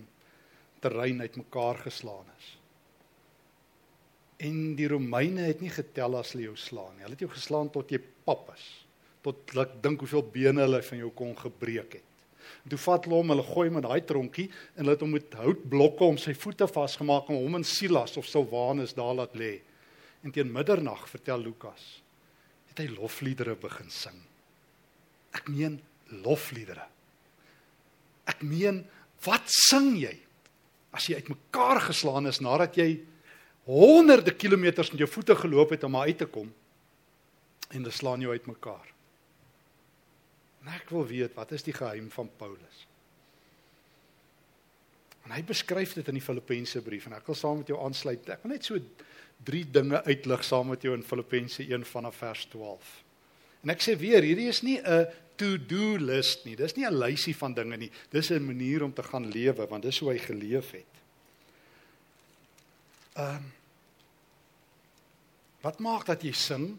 terrein 0.82 1.20
uitmekaar 1.22 1.78
geslaan 1.84 2.26
is. 2.40 2.46
En 4.42 4.56
die 4.74 4.88
Romeine 4.90 5.44
het 5.46 5.60
nie 5.62 5.70
getel 5.70 6.16
as 6.18 6.32
hulle 6.34 6.48
jou 6.48 6.56
slaan 6.58 6.96
nie. 6.96 7.04
Hulle 7.04 7.14
het 7.14 7.22
jou 7.22 7.30
geslaan 7.30 7.70
tot 7.70 7.92
jy 7.94 8.00
pap 8.26 8.48
is. 8.56 8.64
Tot 9.22 9.54
ek 9.62 9.76
dink 9.84 10.02
hoeveel 10.02 10.24
bene 10.34 10.64
hulle 10.64 10.80
van 10.82 10.98
jou 11.04 11.12
kon 11.14 11.36
gebreek 11.38 12.00
het. 12.00 12.11
En 12.64 12.72
toe 12.72 12.80
vat 12.84 13.06
hulle 13.06 13.18
hom, 13.18 13.32
hulle 13.34 13.44
gooi 13.46 13.66
hom 13.68 13.78
in 13.80 13.86
daai 13.86 14.02
tronkie 14.06 14.48
en 14.48 14.84
hulle 14.84 14.96
het 14.96 15.04
hom 15.04 15.14
met 15.16 15.36
houtblokke 15.40 16.08
om 16.08 16.18
sy 16.20 16.34
voete 16.38 16.68
vasgemaak 16.70 17.30
en 17.30 17.40
hom 17.40 17.60
in 17.60 17.66
Silas 17.66 18.16
of 18.20 18.28
Silwanus 18.30 18.96
daar 18.98 19.14
laat 19.18 19.36
lê. 19.38 19.56
En 20.22 20.34
teen 20.34 20.52
middernag, 20.52 21.04
vertel 21.10 21.42
Lukas, 21.42 22.02
het 22.70 22.82
hy 22.84 22.88
lofliedere 22.94 23.56
begin 23.58 23.90
sing. 23.90 24.18
Ek 25.34 25.48
meen 25.50 25.80
lofliedere. 26.22 26.84
Ek 28.28 28.44
meen, 28.46 28.84
wat 29.26 29.48
sing 29.50 29.94
jy 29.98 30.14
as 30.92 31.08
jy 31.08 31.16
uitmekaar 31.18 31.80
geslaan 31.88 32.28
is 32.28 32.42
nadat 32.44 32.76
jy 32.76 33.00
honderde 33.66 34.34
kilometers 34.36 34.90
met 34.92 35.04
jou 35.04 35.08
voete 35.10 35.36
geloop 35.38 35.72
het 35.74 35.86
om 35.86 35.96
uit 36.02 36.18
te 36.18 36.28
kom 36.28 36.50
en 37.72 37.78
hulle 37.78 37.94
slaan 37.94 38.20
jou 38.20 38.32
uitmekaar. 38.34 38.88
En 40.62 40.72
ek 40.74 40.90
wil 40.94 41.06
weet 41.06 41.34
wat 41.38 41.52
is 41.52 41.64
die 41.66 41.74
geheim 41.74 42.10
van 42.14 42.30
Paulus? 42.38 42.86
En 45.26 45.34
hy 45.34 45.42
beskryf 45.46 45.94
dit 45.98 46.08
in 46.10 46.18
die 46.18 46.24
Filippense 46.24 46.82
brief 46.82 47.06
en 47.06 47.16
ek 47.18 47.26
wil 47.30 47.38
saam 47.38 47.62
met 47.62 47.70
jou 47.70 47.78
aansluit. 47.82 48.28
Ek 48.30 48.42
wil 48.42 48.54
net 48.54 48.66
so 48.66 48.78
drie 49.42 49.64
dinge 49.64 50.02
uitlig 50.06 50.44
saam 50.46 50.70
met 50.70 50.82
jou 50.82 50.94
in 50.94 51.06
Filippense 51.06 51.62
1 51.62 51.86
vanaf 51.86 52.18
vers 52.22 52.46
12. 52.54 52.92
En 53.62 53.74
ek 53.74 53.82
sê 53.82 53.94
weer, 53.98 54.22
hierdie 54.22 54.50
is 54.50 54.62
nie 54.66 54.78
'n 54.78 55.06
to-do 55.36 55.96
list 55.98 56.44
nie. 56.44 56.56
Dis 56.56 56.76
nie 56.76 56.86
'n 56.86 56.98
lysie 56.98 57.34
van 57.34 57.54
dinge 57.54 57.76
nie. 57.76 57.90
Dis 58.10 58.30
'n 58.30 58.46
manier 58.46 58.82
om 58.82 58.92
te 58.92 59.02
gaan 59.02 59.30
lewe 59.30 59.66
want 59.66 59.82
dis 59.82 59.98
hoe 59.98 60.10
hy 60.10 60.18
geleef 60.18 60.70
het. 60.70 60.92
Ehm 63.14 63.36
um, 63.36 63.52
Wat 65.62 65.78
maak 65.78 66.06
dat 66.10 66.24
jy 66.26 66.32
sing? 66.34 66.72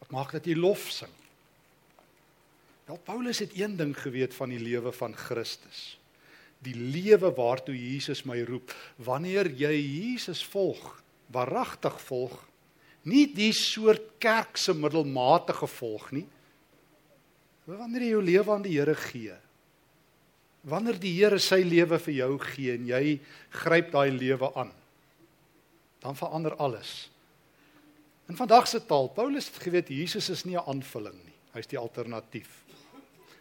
Wat 0.00 0.12
maak 0.16 0.32
dat 0.32 0.46
jy 0.48 0.56
lof 0.56 0.88
sing? 0.90 1.12
Wel 2.90 2.98
Paulus 2.98 3.38
het 3.38 3.52
een 3.54 3.76
ding 3.76 3.92
geweet 3.94 4.34
van 4.34 4.50
die 4.50 4.58
lewe 4.58 4.90
van 4.92 5.12
Christus. 5.14 5.94
Die 6.58 6.74
lewe 6.74 7.28
waartoe 7.30 7.76
Jesus 7.78 8.24
my 8.26 8.40
roep. 8.42 8.72
Wanneer 8.98 9.46
jy 9.46 9.76
Jesus 9.78 10.40
volg, 10.50 10.96
waaragtig 11.30 12.00
volg, 12.02 12.34
nie 13.06 13.28
die 13.30 13.52
soort 13.54 14.18
kerk 14.18 14.58
se 14.58 14.74
middelmatige 14.74 15.68
volg 15.70 16.08
nie. 16.16 16.24
Wanneer 17.70 18.08
jy 18.08 18.08
jou 18.10 18.24
lewe 18.26 18.52
aan 18.56 18.66
die 18.66 18.74
Here 18.74 18.96
gee. 18.98 19.36
Wanneer 20.66 20.98
die 20.98 21.12
Here 21.14 21.38
sy 21.38 21.60
lewe 21.62 22.00
vir 22.02 22.14
jou 22.16 22.32
gee 22.42 22.74
en 22.74 22.88
jy 22.90 23.04
gryp 23.60 23.94
daai 23.94 24.10
lewe 24.16 24.50
aan, 24.58 24.72
dan 26.02 26.18
verander 26.18 26.58
alles. 26.58 27.06
In 28.26 28.34
vandag 28.34 28.66
se 28.66 28.82
taal, 28.82 29.12
Paulus 29.14 29.46
het 29.46 29.62
geweet 29.62 29.94
Jesus 29.94 30.28
is 30.34 30.44
nie 30.44 30.58
'n 30.58 30.66
aanvulling 30.66 31.22
nie. 31.22 31.38
Hy's 31.54 31.70
die 31.70 31.78
alternatief. 31.78 32.50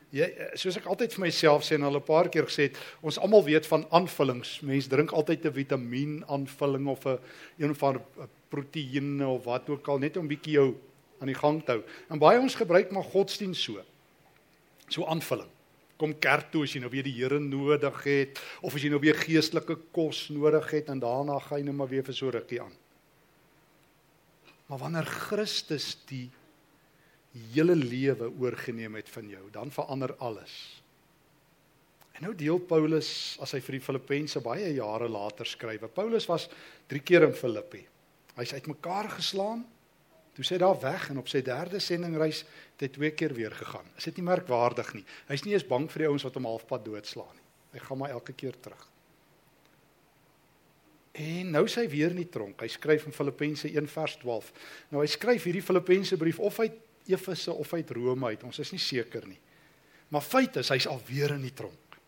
Jy 0.09 0.25
soos 0.57 0.77
ek 0.79 0.87
altyd 0.89 1.13
vir 1.13 1.21
myself 1.21 1.63
sê 1.63 1.75
en 1.77 1.85
al 1.85 1.99
'n 1.99 2.05
paar 2.05 2.29
keer 2.29 2.47
gesê 2.49 2.69
het, 2.69 2.77
ons 3.01 3.19
almal 3.19 3.43
weet 3.43 3.65
van 3.65 3.85
aanvullings. 3.91 4.61
Mense 4.61 4.89
drink 4.89 5.11
altyd 5.11 5.45
'n 5.45 5.53
vitamien 5.53 6.23
aanvulling 6.27 6.87
of 6.87 7.05
'n 7.05 7.19
een 7.57 7.75
van 7.75 7.95
'n 7.97 8.29
proteïene 8.49 9.27
of 9.27 9.43
wat 9.43 9.69
ook 9.69 9.87
al 9.87 9.99
net 9.99 10.17
om 10.17 10.27
bietjie 10.27 10.53
jou 10.53 10.75
aan 11.19 11.27
die 11.27 11.35
gang 11.35 11.63
te 11.63 11.71
hou. 11.71 11.83
En 12.09 12.19
baie 12.19 12.39
ons 12.39 12.55
gebruik 12.55 12.91
maar 12.91 13.03
godsdiens 13.03 13.61
so. 13.63 13.83
So 14.87 15.05
aanvulling. 15.05 15.49
Kom 15.97 16.19
kerk 16.19 16.51
toe 16.51 16.63
as 16.63 16.73
jy 16.73 16.79
nou 16.79 16.89
weer 16.89 17.03
die 17.03 17.13
Here 17.13 17.39
nodig 17.39 18.03
het 18.03 18.39
of 18.61 18.75
as 18.75 18.81
jy 18.81 18.89
nou 18.89 18.99
weer 18.99 19.15
geestelike 19.15 19.77
kos 19.91 20.29
nodig 20.29 20.71
het 20.71 20.89
en 20.89 20.99
daarna 20.99 21.39
gaan 21.39 21.59
jy 21.59 21.65
net 21.65 21.75
maar 21.75 21.91
weer 21.91 22.03
vir 22.03 22.13
so 22.13 22.29
rukkie 22.29 22.61
aan. 22.61 22.73
Maar 24.69 24.77
wanneer 24.77 25.05
Christus 25.05 25.97
die 26.05 26.29
hele 27.31 27.75
lewe 27.75 28.29
oorgeneem 28.39 28.95
het 28.99 29.09
van 29.09 29.27
jou, 29.29 29.43
dan 29.53 29.71
verander 29.71 30.15
alles. 30.17 30.53
En 32.19 32.25
nou 32.27 32.33
deel 32.35 32.59
Paulus 32.67 33.37
as 33.39 33.53
hy 33.55 33.61
vir 33.63 33.77
die 33.77 33.83
Filippense 33.85 34.41
baie 34.43 34.73
jare 34.75 35.07
later 35.07 35.47
skryf. 35.47 35.85
Paulus 35.95 36.27
was 36.27 36.49
3 36.91 36.99
keer 37.05 37.23
in 37.29 37.35
Filippi. 37.37 37.85
Hy's 38.35 38.51
uitmekaar 38.57 39.07
geslaan. 39.13 39.61
Toe 40.35 40.43
sê 40.43 40.59
daar 40.59 40.75
weg 40.81 41.09
en 41.11 41.21
op 41.21 41.29
sy 41.31 41.41
derde 41.43 41.79
sendingreis 41.83 42.41
het 42.43 42.83
hy 42.85 42.89
twee 42.95 43.11
keer 43.15 43.33
weer 43.35 43.55
gegaan. 43.55 43.87
Is 43.99 44.07
dit 44.07 44.19
nie 44.19 44.27
merkwaardig 44.27 44.93
nie? 44.97 45.05
Hy's 45.27 45.45
nie 45.45 45.55
eens 45.55 45.67
bang 45.67 45.87
vir 45.91 46.03
die 46.03 46.09
ouens 46.11 46.27
wat 46.27 46.35
hom 46.35 46.47
halfpad 46.47 46.85
doodslaan 46.85 47.35
nie. 47.35 47.47
Hy 47.75 47.85
gaan 47.85 48.01
maar 48.01 48.13
elke 48.15 48.35
keer 48.35 48.55
terug. 48.59 48.83
En 51.19 51.51
nou 51.51 51.65
sê 51.67 51.83
hy 51.85 51.91
weer 51.91 52.13
in 52.15 52.21
die 52.21 52.29
tronk. 52.31 52.59
Hy 52.63 52.69
skryf 52.71 53.07
in 53.07 53.15
Filippense 53.15 53.67
1 53.67 53.87
vers 53.91 54.19
12. 54.21 54.51
Nou 54.91 55.03
hy 55.03 55.09
skryf 55.11 55.47
hierdie 55.47 55.63
Filippense 55.63 56.19
brief 56.19 56.39
of 56.39 56.59
uit 56.63 56.75
Efese 57.09 57.53
of 57.53 57.73
uit 57.73 57.91
Rome 57.91 58.33
uit. 58.33 58.43
Ons 58.43 58.59
is 58.59 58.71
nie 58.71 58.81
seker 58.81 59.27
nie. 59.27 59.39
Maar 60.09 60.25
feit 60.25 60.55
is 60.61 60.71
hy's 60.73 60.87
alweer 60.89 61.35
in 61.35 61.45
die 61.45 61.53
tronk. 61.53 61.99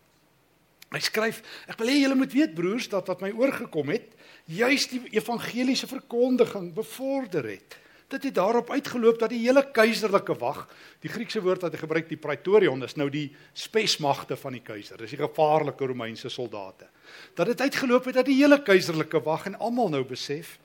Hy 0.92 1.00
skryf: 1.00 1.40
Ek 1.70 1.78
wil 1.80 1.88
hê 1.88 2.00
julle 2.02 2.18
moet 2.18 2.32
weet 2.32 2.54
broers 2.54 2.88
dat 2.92 3.06
wat 3.08 3.22
my 3.24 3.30
oorgekom 3.32 3.88
het, 3.94 4.10
juis 4.46 4.88
die 4.90 5.00
evangeliese 5.16 5.88
verkondiging 5.88 6.72
bevorder 6.76 7.48
het 7.54 7.78
dit 8.12 8.28
het 8.28 8.34
daarop 8.36 8.70
uitgeloop 8.70 9.20
dat 9.20 9.32
die 9.32 9.40
hele 9.44 9.62
keiserlike 9.72 10.34
wag, 10.40 10.64
die 11.00 11.10
Griekse 11.12 11.42
woord 11.44 11.64
wat 11.64 11.74
hy 11.74 11.80
gebruik, 11.80 12.08
die 12.10 12.20
praetorion, 12.20 12.84
is 12.84 12.96
nou 13.00 13.08
die 13.12 13.28
spesmagte 13.56 14.36
van 14.38 14.56
die 14.56 14.64
keiser. 14.64 15.00
Dis 15.00 15.14
die 15.14 15.20
gevaarlike 15.20 15.88
Romeinse 15.88 16.30
soldate. 16.32 16.90
Dat 17.38 17.52
dit 17.52 17.64
uitgeloop 17.64 18.10
het 18.10 18.20
dat 18.20 18.28
die 18.28 18.38
hele 18.40 18.60
keiserlike 18.64 19.22
wag 19.24 19.48
en 19.50 19.58
almal 19.60 19.92
nou 19.92 20.04
besef 20.08 20.58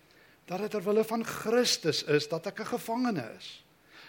dat 0.48 0.64
dit 0.64 0.72
terwille 0.72 1.04
van 1.08 1.26
Christus 1.28 2.04
is 2.08 2.28
dat 2.32 2.48
ek 2.48 2.62
'n 2.62 2.74
gevangene 2.76 3.26
is. 3.38 3.64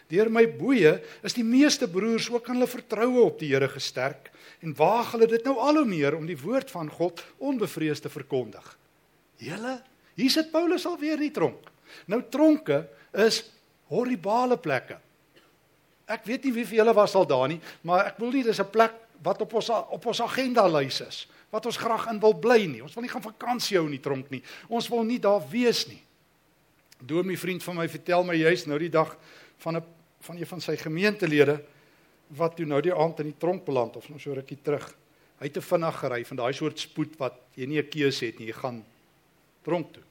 Deur 0.09 0.31
my 0.33 0.47
boeye 0.49 0.95
is 1.27 1.37
die 1.37 1.45
meeste 1.45 1.89
broers 1.89 2.31
ook 2.33 2.49
aan 2.49 2.57
hulle 2.57 2.71
vertroue 2.71 3.27
op 3.27 3.39
die 3.41 3.51
Here 3.53 3.69
gesterk 3.69 4.31
en 4.65 4.73
waag 4.75 5.13
hulle 5.15 5.29
dit 5.31 5.45
nou 5.45 5.59
al 5.61 5.83
hoe 5.83 5.89
meer 5.89 6.17
om 6.17 6.27
die 6.27 6.39
woord 6.39 6.71
van 6.73 6.89
God 6.91 7.21
onbevreesd 7.39 8.07
te 8.07 8.13
verkondig. 8.13 8.65
Julle, 9.39 9.77
hier 10.19 10.33
sit 10.33 10.51
Paulus 10.51 10.87
alweer 10.89 11.21
in 11.21 11.29
die 11.29 11.35
tronk. 11.35 11.69
Nou 12.11 12.23
tronke 12.33 12.87
is 13.13 13.45
horribale 13.93 14.59
plekke. 14.61 14.99
Ek 16.09 16.25
weet 16.25 16.49
nie 16.49 16.55
wie 16.57 16.65
vir 16.65 16.81
julle 16.81 16.97
was 16.97 17.15
al 17.15 17.29
daar 17.29 17.49
nie, 17.53 17.61
maar 17.85 18.09
ek 18.09 18.19
wil 18.19 18.33
nie 18.33 18.43
dis 18.43 18.61
'n 18.61 18.73
plek 18.73 18.95
wat 19.23 19.43
op 19.43 19.55
ons 19.55 19.69
op 19.71 20.07
ons 20.07 20.21
agenda 20.21 20.67
lys 20.67 21.01
is 21.01 21.27
wat 21.51 21.67
ons 21.67 21.79
graag 21.81 22.11
in 22.13 22.21
wil 22.21 22.35
bly 22.35 22.67
nie. 22.67 22.83
Ons 22.83 22.95
wil 22.95 23.03
nie 23.03 23.13
gaan 23.13 23.25
vakansie 23.25 23.79
hou 23.79 23.87
in 23.87 23.97
die 23.97 24.05
tronk 24.05 24.31
nie. 24.31 24.43
Ons 24.69 24.89
wil 24.89 25.05
nie 25.05 25.19
daar 25.19 25.41
wees 25.51 25.87
nie. 25.89 26.03
Doomie 27.01 27.39
vriend 27.39 27.63
van 27.63 27.77
my 27.77 27.89
vertel 27.89 28.25
my 28.25 28.35
juist 28.35 28.67
nou 28.67 28.79
die 28.79 28.93
dag 28.93 29.17
van 29.65 29.77
'n 29.77 29.85
van 30.21 30.37
een 30.37 30.47
van 30.47 30.61
sy 30.61 30.77
gemeentelede 30.77 31.59
wat 32.37 32.57
toe 32.57 32.67
nou 32.67 32.81
die 32.85 32.95
aand 32.95 33.21
in 33.21 33.31
die 33.31 33.41
tronk 33.41 33.65
beland 33.65 33.97
of 33.97 34.09
nou 34.09 34.21
so 34.21 34.35
rukkie 34.37 34.59
terug. 34.63 34.87
Hy 35.39 35.47
het 35.47 35.57
te 35.57 35.63
vinnig 35.63 35.99
gery 36.03 36.25
van 36.25 36.41
daai 36.41 36.53
soort 36.53 36.79
spoed 36.79 37.17
wat 37.21 37.39
jy 37.55 37.67
nie 37.67 37.79
'n 37.79 37.89
keuse 37.89 38.27
het 38.27 38.39
nie, 38.39 38.49
jy 38.49 38.57
gaan 38.59 38.85
tronk 39.65 39.93
toe. 39.93 40.03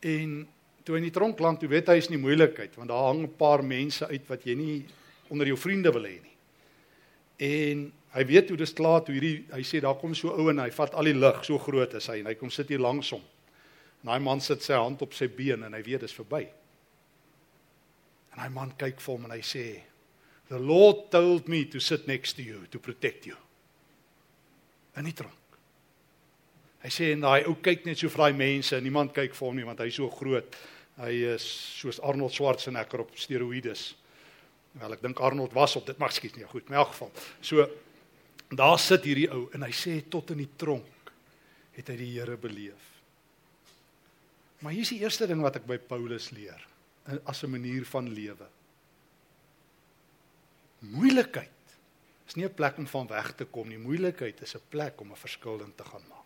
En 0.00 0.48
toe 0.84 0.96
in 0.96 1.02
die 1.02 1.10
tronk 1.10 1.38
land, 1.40 1.60
toe 1.60 1.68
weet 1.68 1.88
hy 1.88 1.96
is 1.96 2.10
nie 2.10 2.18
moeilikheid 2.18 2.76
want 2.76 2.88
daar 2.88 3.06
hang 3.12 3.22
'n 3.22 3.36
paar 3.36 3.64
mense 3.64 4.06
uit 4.06 4.28
wat 4.28 4.44
jy 4.44 4.54
nie 4.54 4.84
onder 5.28 5.46
jou 5.46 5.56
vriende 5.56 5.92
wil 5.92 6.04
hê 6.04 6.20
nie. 6.22 6.36
En 7.38 7.92
hy 8.12 8.24
weet 8.26 8.48
hoe 8.48 8.56
dis 8.56 8.72
klaar 8.72 9.02
toe 9.04 9.14
hierdie 9.14 9.44
hy 9.52 9.62
sê 9.62 9.80
daar 9.80 9.98
kom 9.98 10.14
so 10.14 10.28
ou 10.28 10.50
en 10.50 10.58
hy 10.58 10.70
vat 10.70 10.94
al 10.94 11.04
die 11.04 11.14
lig, 11.14 11.44
so 11.44 11.58
groot 11.58 11.94
is 11.94 12.06
hy 12.06 12.18
en 12.20 12.26
hy 12.26 12.34
kom 12.34 12.50
sit 12.50 12.68
hier 12.68 12.78
langs 12.78 13.10
hom. 13.10 13.22
En 14.02 14.12
daai 14.12 14.20
man 14.20 14.40
sit 14.40 14.62
sy 14.62 14.74
hand 14.74 15.02
op 15.02 15.14
sy 15.14 15.28
been 15.28 15.62
en 15.62 15.72
hy 15.72 15.82
weet 15.82 16.00
dis 16.00 16.12
verby. 16.12 16.48
En 18.40 18.46
daai 18.46 18.54
man 18.56 18.70
kyk 18.72 19.02
vir 19.04 19.12
hom 19.12 19.24
en 19.28 19.34
hy 19.34 19.42
sê 19.44 19.64
The 20.48 20.58
Lord 20.58 21.10
told 21.12 21.48
me 21.48 21.66
to 21.68 21.78
sit 21.78 22.06
next 22.08 22.38
to 22.38 22.42
you 22.42 22.64
to 22.72 22.80
protect 22.80 23.26
you. 23.28 23.36
En 24.96 25.04
hy 25.04 25.12
tronk. 25.14 25.58
Hy 26.80 26.90
sê 26.90 27.10
en 27.12 27.26
daai 27.26 27.44
ou 27.44 27.58
kyk 27.60 27.84
net 27.84 28.00
so 28.00 28.08
vir 28.08 28.24
daai 28.24 28.38
mense 28.38 28.72
en 28.74 28.82
niemand 28.82 29.12
kyk 29.14 29.36
vir 29.36 29.46
hom 29.46 29.60
nie 29.60 29.66
want 29.68 29.82
hy's 29.84 29.98
so 30.00 30.08
groot. 30.08 30.56
Hy 30.96 31.12
is 31.34 31.44
soos 31.76 32.00
Arnold 32.00 32.32
Schwarzenegger 32.32 33.04
op 33.04 33.12
steroïdes. 33.20 33.84
Wel 34.80 34.96
ek 34.96 35.04
dink 35.04 35.20
Arnold 35.20 35.52
was 35.54 35.76
op 35.76 35.84
dit 35.92 36.00
mag 36.00 36.16
skiet 36.16 36.40
nie 36.40 36.48
goed 36.48 36.72
in 36.72 36.80
elk 36.80 36.94
geval. 36.94 37.12
So 37.44 37.68
daar 38.56 38.80
sit 38.80 39.04
hierdie 39.04 39.28
ou 39.36 39.50
en 39.52 39.68
hy 39.68 39.70
sê 39.76 39.98
tot 40.08 40.32
in 40.32 40.40
die 40.46 40.50
tronk 40.56 41.12
het 41.76 41.92
hy 41.92 42.00
die 42.00 42.10
Here 42.16 42.40
beleef. 42.40 42.88
Maar 44.64 44.72
hier 44.72 44.88
is 44.88 44.96
die 44.96 45.04
eerste 45.04 45.28
ding 45.28 45.44
wat 45.44 45.60
ek 45.60 45.68
by 45.68 45.76
Paulus 45.92 46.32
leer 46.32 46.69
as 47.24 47.42
'n 47.42 47.50
manier 47.50 47.84
van 47.84 48.08
lewe. 48.08 48.48
Moeilikheid 50.78 51.50
is 52.26 52.34
nie 52.34 52.46
'n 52.46 52.54
plek 52.54 52.78
om 52.78 52.86
van 52.86 53.06
weg 53.06 53.34
te 53.34 53.44
kom 53.44 53.68
nie. 53.68 53.78
Moeilikheid 53.78 54.40
is 54.40 54.54
'n 54.54 54.62
plek 54.68 55.00
om 55.00 55.10
'n 55.10 55.16
verskil 55.16 55.60
in 55.60 55.74
te 55.74 55.84
gaan 55.84 56.04
maak. 56.08 56.20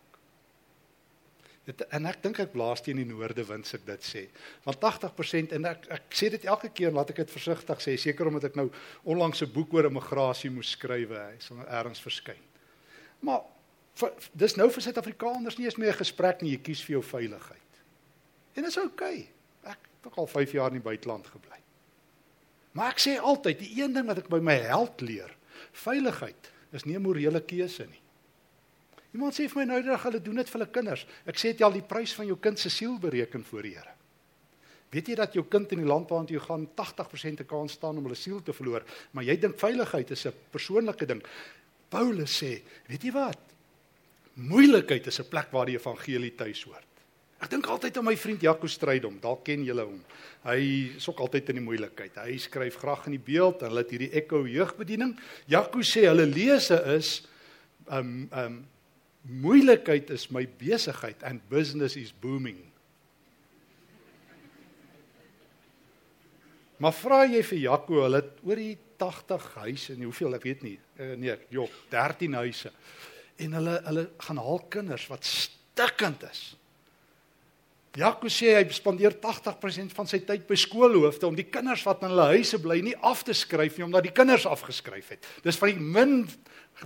Dit 1.65 1.81
en 1.81 2.07
ek 2.07 2.23
dink 2.23 2.39
ek 2.39 2.53
blaas 2.53 2.83
teen 2.83 2.97
die 2.97 3.09
noorde 3.09 3.45
wind 3.45 3.71
ek 3.75 3.87
dit 3.87 4.03
sê. 4.05 4.29
Want 4.65 4.81
80% 4.81 5.53
en 5.53 5.65
ek 5.65 5.87
ek 5.89 6.03
sê 6.11 6.31
dit 6.31 6.45
elke 6.45 6.69
keer 6.69 6.93
laat 6.93 7.11
ek 7.11 7.17
dit 7.17 7.31
versigtig 7.31 7.81
sê 7.81 7.97
seker 7.97 8.27
omdat 8.27 8.45
ek 8.45 8.55
nou 8.55 8.71
onlangs 9.03 9.43
'n 9.43 9.53
boek 9.53 9.73
oor 9.73 9.85
immigrasie 9.85 10.51
moes 10.51 10.71
skryf, 10.71 11.09
hy 11.09 11.39
sal 11.39 11.57
nou 11.57 11.67
ergens 11.67 12.01
verskyn. 12.01 12.43
Maar 13.21 13.41
vir, 13.95 14.13
dis 14.35 14.57
nou 14.57 14.71
vir 14.71 14.83
Suid-Afrikaners 14.83 15.57
nie 15.57 15.65
eens 15.65 15.77
meer 15.77 15.93
'n 15.93 16.05
gesprek 16.05 16.43
nie, 16.43 16.51
jy 16.51 16.63
kies 16.63 16.83
vir 16.83 17.01
jou 17.01 17.03
veiligheid. 17.03 17.73
En 18.57 18.63
dit 18.63 18.71
is 18.71 18.79
oukei. 18.79 19.19
Okay. 19.19 19.34
Ek 20.05 20.13
het 20.13 20.21
al 20.21 20.29
5 20.29 20.53
jaar 20.53 20.69
in 20.69 20.83
die 20.83 20.85
buiteland 20.85 21.27
gebly. 21.33 21.57
Maar 22.77 22.93
ek 22.93 23.01
sê 23.01 23.17
altyd, 23.17 23.59
die 23.59 23.81
een 23.81 23.95
ding 23.95 24.07
wat 24.11 24.21
ek 24.21 24.29
by 24.29 24.41
my 24.43 24.59
held 24.67 25.01
leer, 25.01 25.33
veiligheid 25.73 26.51
is 26.75 26.85
nie 26.85 26.97
'n 26.99 27.03
morele 27.03 27.41
keuse 27.41 27.87
nie. 27.87 28.03
Iemand 29.15 29.35
sê 29.35 29.49
vir 29.49 29.63
my 29.63 29.65
nou 29.65 29.83
dat 29.83 30.03
hulle 30.03 30.21
doen 30.21 30.37
dit 30.37 30.49
vir 30.51 30.61
hulle 30.61 30.73
kinders. 30.73 31.07
Ek 31.25 31.37
sê 31.39 31.53
dit 31.55 31.63
al 31.63 31.73
die 31.73 31.87
prys 31.87 32.13
van 32.15 32.27
jou 32.27 32.37
kind 32.37 32.59
se 32.59 32.71
siel 32.71 32.99
bereken 32.99 33.45
voor 33.45 33.63
die 33.63 33.75
Here. 33.75 33.95
Weet 34.91 35.09
jy 35.09 35.15
dat 35.15 35.35
jou 35.35 35.45
kind 35.51 35.73
in 35.73 35.79
die 35.79 35.89
land 35.89 36.11
waartoe 36.11 36.37
jy 36.37 36.43
gaan 36.43 36.69
80% 36.75 37.37
te 37.37 37.45
kans 37.45 37.73
staan 37.73 37.97
om 37.97 38.05
hulle 38.05 38.19
siel 38.19 38.43
te 38.43 38.53
verloor, 38.53 38.85
maar 39.13 39.25
jy 39.25 39.37
dink 39.37 39.59
veiligheid 39.59 40.11
is 40.11 40.27
'n 40.27 40.35
persoonlike 40.51 41.07
ding. 41.07 41.23
Paulus 41.89 42.43
sê, 42.43 42.63
weet 42.89 43.03
jy 43.03 43.13
wat? 43.13 43.39
Moeilikheid 44.35 45.07
is 45.07 45.21
'n 45.21 45.29
plek 45.29 45.51
waar 45.53 45.67
die 45.67 45.79
evangelie 45.79 46.35
tuis 46.35 46.63
hoort. 46.63 46.94
Ek 47.45 47.51
dink 47.53 47.67
altyd 47.69 47.99
aan 48.01 48.07
my 48.07 48.15
vriend 48.17 48.41
Jaco 48.41 48.69
Strydom, 48.73 49.19
dalk 49.21 49.43
ken 49.45 49.67
julle 49.67 49.85
hom. 49.85 49.99
Hy 50.47 50.61
is 50.97 51.05
ook 51.11 51.19
altyd 51.27 51.51
in 51.53 51.59
die 51.59 51.65
moeilikheid. 51.67 52.17
Hy 52.25 52.39
skryf 52.41 52.79
graag 52.81 53.03
in 53.11 53.19
die 53.19 53.27
beeld 53.27 53.61
en 53.61 53.69
hulle 53.69 53.83
het 53.85 53.93
hierdie 53.93 54.09
Echo 54.17 54.47
jeugbediening. 54.49 55.13
Jaco 55.53 55.85
sê 55.85 56.07
hulle 56.09 56.25
lese 56.31 56.79
is 56.95 57.19
um 57.93 58.31
um 58.33 58.63
moeilikheid 59.45 60.09
is 60.17 60.31
my 60.33 60.47
besigheid 60.61 61.21
and 61.29 61.45
business 61.53 61.99
is 62.01 62.15
booming. 62.17 62.63
Maar 66.81 66.97
vra 66.97 67.23
jy 67.29 67.45
vir 67.45 67.65
Jaco, 67.67 68.03
hulle 68.07 68.25
het 68.25 68.43
oor 68.49 68.65
die 68.65 68.75
80 68.97 69.53
huise 69.61 69.93
en 69.93 70.09
hoeveel, 70.09 70.41
ek 70.41 70.49
weet 70.49 70.65
nie. 70.65 70.77
Uh, 70.97 71.13
nee, 71.21 71.37
joh, 71.53 71.69
13 71.93 72.41
huise. 72.41 72.73
En 73.37 73.61
hulle 73.61 73.81
hulle 73.85 74.11
gaan 74.25 74.41
haal 74.41 74.69
kinders 74.73 75.11
wat 75.13 75.29
stikkend 75.29 76.25
is. 76.33 76.55
Jaco 77.95 78.27
sê 78.27 78.57
hy 78.57 78.65
spandeer 78.75 79.15
80% 79.23 79.93
van 79.95 80.09
sy 80.11 80.19
tyd 80.27 80.49
by 80.49 80.57
skoolhoofde 80.59 81.29
om 81.29 81.37
die 81.39 81.47
kinders 81.47 81.85
wat 81.87 82.03
in 82.03 82.11
hulle 82.11 82.33
huise 82.33 82.59
bly 82.59 82.81
nie 82.83 82.97
af 83.07 83.23
te 83.23 83.35
skryf 83.37 83.79
nie 83.79 83.87
omdat 83.87 84.09
die 84.09 84.15
kinders 84.15 84.49
afgeskryf 84.51 85.13
het. 85.15 85.29
Dis 85.45 85.61
van 85.61 85.71
die 85.71 85.79
min 85.79 86.25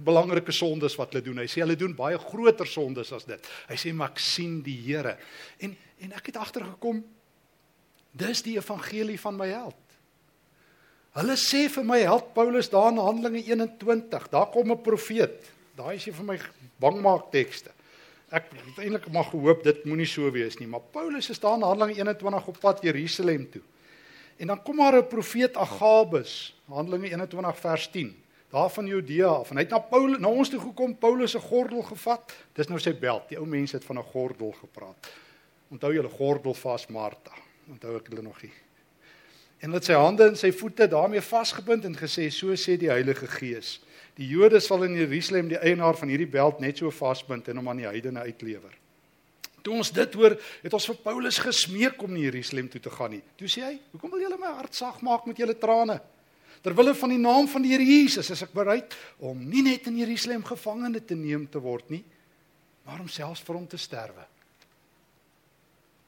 belangrike 0.05 0.53
sondes 0.53 0.99
wat 1.00 1.15
hulle 1.15 1.25
doen. 1.25 1.41
Hy 1.41 1.49
sê 1.49 1.62
hulle 1.65 1.79
doen 1.81 1.97
baie 1.97 2.19
groter 2.21 2.69
sondes 2.69 3.12
as 3.17 3.25
dit. 3.25 3.49
Hy 3.71 3.79
sê 3.81 3.95
maar 3.97 4.12
ek 4.12 4.21
sien 4.21 4.61
die 4.65 4.77
Here. 4.85 5.17
En 5.65 5.77
en 5.99 6.12
ek 6.15 6.29
het 6.31 6.37
agtergekom 6.38 7.00
dis 8.19 8.43
die 8.47 8.55
evangelie 8.59 9.19
van 9.19 9.35
my 9.35 9.49
held. 9.50 9.81
Hulle 11.19 11.35
sê 11.41 11.65
vir 11.73 11.87
my 11.88 11.99
held 12.05 12.29
Paulus 12.37 12.69
daar 12.71 12.93
in 12.93 13.00
Handelinge 13.03 13.43
21, 13.49 14.29
daar 14.31 14.50
kom 14.53 14.71
'n 14.71 14.83
profeet. 14.83 15.50
Daai 15.75 15.97
is 15.97 16.05
jy 16.05 16.12
vir 16.12 16.25
my 16.25 16.38
bangmaak 16.79 17.33
tekste. 17.33 17.71
Ek 18.28 18.50
het 18.52 18.80
eintlik 18.85 19.06
maar 19.12 19.25
gehoop 19.25 19.62
dit 19.64 19.85
moenie 19.88 20.06
so 20.06 20.28
wees 20.30 20.58
nie, 20.61 20.68
maar 20.68 20.85
Paulus 20.92 21.30
is 21.32 21.40
daar 21.40 21.56
in 21.56 21.64
Handelinge 21.64 21.97
21 21.97 22.49
op 22.52 22.58
pad 22.61 22.82
Jerusalem 22.85 23.47
toe. 23.50 23.62
En 24.37 24.47
dan 24.52 24.62
kom 24.62 24.76
maar 24.76 24.97
'n 24.97 25.06
profeet 25.06 25.56
Agabus, 25.56 26.54
Handelinge 26.68 27.08
21 27.08 27.58
vers 27.58 27.90
10, 27.90 28.23
daar 28.50 28.70
van 28.70 28.87
Judea 28.87 29.26
af. 29.26 29.50
En 29.50 29.56
hy 29.56 29.62
het 29.62 29.70
na 29.70 29.78
Paulus 29.78 30.18
na 30.18 30.28
ons 30.28 30.49
toe 30.49 30.61
gekom, 30.61 30.99
Paulus 30.99 31.30
se 31.30 31.40
gordel 31.40 31.82
gevat. 31.82 32.32
Dis 32.52 32.68
nou 32.68 32.80
sy 32.80 32.99
beld. 32.99 33.28
Die 33.28 33.38
ou 33.38 33.47
mense 33.47 33.76
het 33.76 33.85
van 33.85 33.99
'n 33.99 34.02
gordel 34.12 34.52
gepraat. 34.52 35.12
Onthou 35.70 35.92
julle 35.92 36.08
gordel 36.08 36.54
vas 36.54 36.87
Martha. 36.87 37.32
Onthou 37.68 37.97
ek 37.97 38.06
hulle 38.08 38.23
nog 38.23 38.42
nie. 38.42 38.52
En 39.58 39.73
het 39.73 39.85
sy 39.85 39.92
hande 39.92 40.25
en 40.25 40.37
sy 40.37 40.52
voete 40.52 40.88
daarmee 40.88 41.20
vasgebind 41.20 41.85
en 41.85 41.97
gesê 41.97 42.30
so 42.30 42.54
sê 42.54 42.76
die 42.78 42.88
Heilige 42.88 43.26
Gees 43.26 43.80
Die 44.19 44.27
Jode 44.27 44.59
sal 44.61 44.83
in 44.89 44.97
Jerusalem 44.99 45.51
die 45.53 45.61
eienaar 45.63 45.95
van 45.99 46.11
hierdie 46.11 46.31
beld 46.31 46.59
net 46.63 46.81
so 46.81 46.91
vasbind 46.91 47.47
en 47.49 47.61
hom 47.61 47.71
aan 47.71 47.85
die 47.85 47.87
heidene 47.87 48.25
uitlewer. 48.27 48.75
Toe 49.63 49.77
ons 49.79 49.93
dit 49.95 50.15
hoor, 50.19 50.35
het 50.63 50.75
ons 50.75 50.89
vir 50.91 50.99
Paulus 51.05 51.39
gesmeek 51.43 52.03
om 52.03 52.15
na 52.15 52.25
Jerusalem 52.25 52.71
toe 52.73 52.81
te 52.83 52.91
gaan 52.91 53.15
nie. 53.15 53.23
Toe 53.39 53.49
sê 53.51 53.63
hy, 53.63 53.79
"Hoekom 53.93 54.11
wil 54.11 54.21
julle 54.21 54.39
my 54.39 54.55
hart 54.59 54.75
sag 54.75 55.03
maak 55.03 55.27
met 55.27 55.37
julle 55.37 55.55
trane? 55.55 56.01
Terwille 56.63 56.95
van 56.95 57.09
die 57.09 57.19
naam 57.19 57.47
van 57.47 57.63
die 57.63 57.71
Here 57.71 57.85
Jesus 57.85 58.31
is 58.31 58.43
ek 58.43 58.53
bereid 58.53 58.97
om 59.21 59.49
nie 59.49 59.63
net 59.63 59.87
in 59.87 59.97
Jerusalem 59.97 60.43
gevangene 60.43 61.05
te 61.05 61.15
neem 61.15 61.47
te 61.47 61.61
word 61.61 61.91
nie, 61.91 62.05
maar 62.85 63.01
om 63.01 63.09
selfs 63.09 63.43
vir 63.43 63.55
hom 63.55 63.67
te 63.67 63.77
sterwe." 63.77 64.27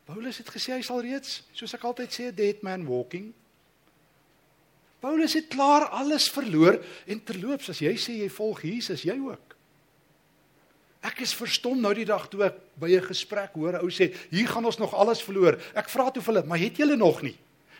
Paulus 0.04 0.38
het 0.38 0.48
gesê 0.48 0.72
hy 0.72 0.82
sal 0.82 1.02
reeds, 1.02 1.42
soos 1.52 1.74
ek 1.74 1.84
altyd 1.84 2.10
sê, 2.10 2.28
a 2.28 2.32
dead 2.32 2.62
man 2.62 2.86
walking 2.86 3.32
Paulus 5.00 5.34
het 5.34 5.48
klaar 5.48 5.88
alles 5.88 6.28
verloor 6.30 6.76
en 7.06 7.22
terloops 7.24 7.70
as 7.72 7.80
jy 7.80 7.94
sê 7.96 8.18
jy 8.20 8.28
volg 8.28 8.62
Jesus, 8.68 9.02
jy 9.02 9.16
ook. 9.16 9.56
Ek 11.00 11.22
is 11.24 11.32
verstom 11.32 11.80
nou 11.80 11.94
die 11.96 12.04
dag 12.04 12.26
toe 12.28 12.44
ek 12.44 12.58
by 12.76 12.90
'n 12.92 13.08
gesprek 13.08 13.54
hoor 13.54 13.80
ou 13.80 13.88
sê, 13.88 14.12
"Hier 14.30 14.48
gaan 14.48 14.64
ons 14.64 14.78
nog 14.78 14.94
alles 14.94 15.22
verloor." 15.22 15.58
Ek 15.74 15.88
vra 15.88 16.10
toe 16.10 16.22
vir 16.22 16.34
hulle, 16.34 16.46
"Maar 16.46 16.58
het 16.58 16.76
julle 16.76 16.96
nog 16.96 17.22
nie?" 17.22 17.36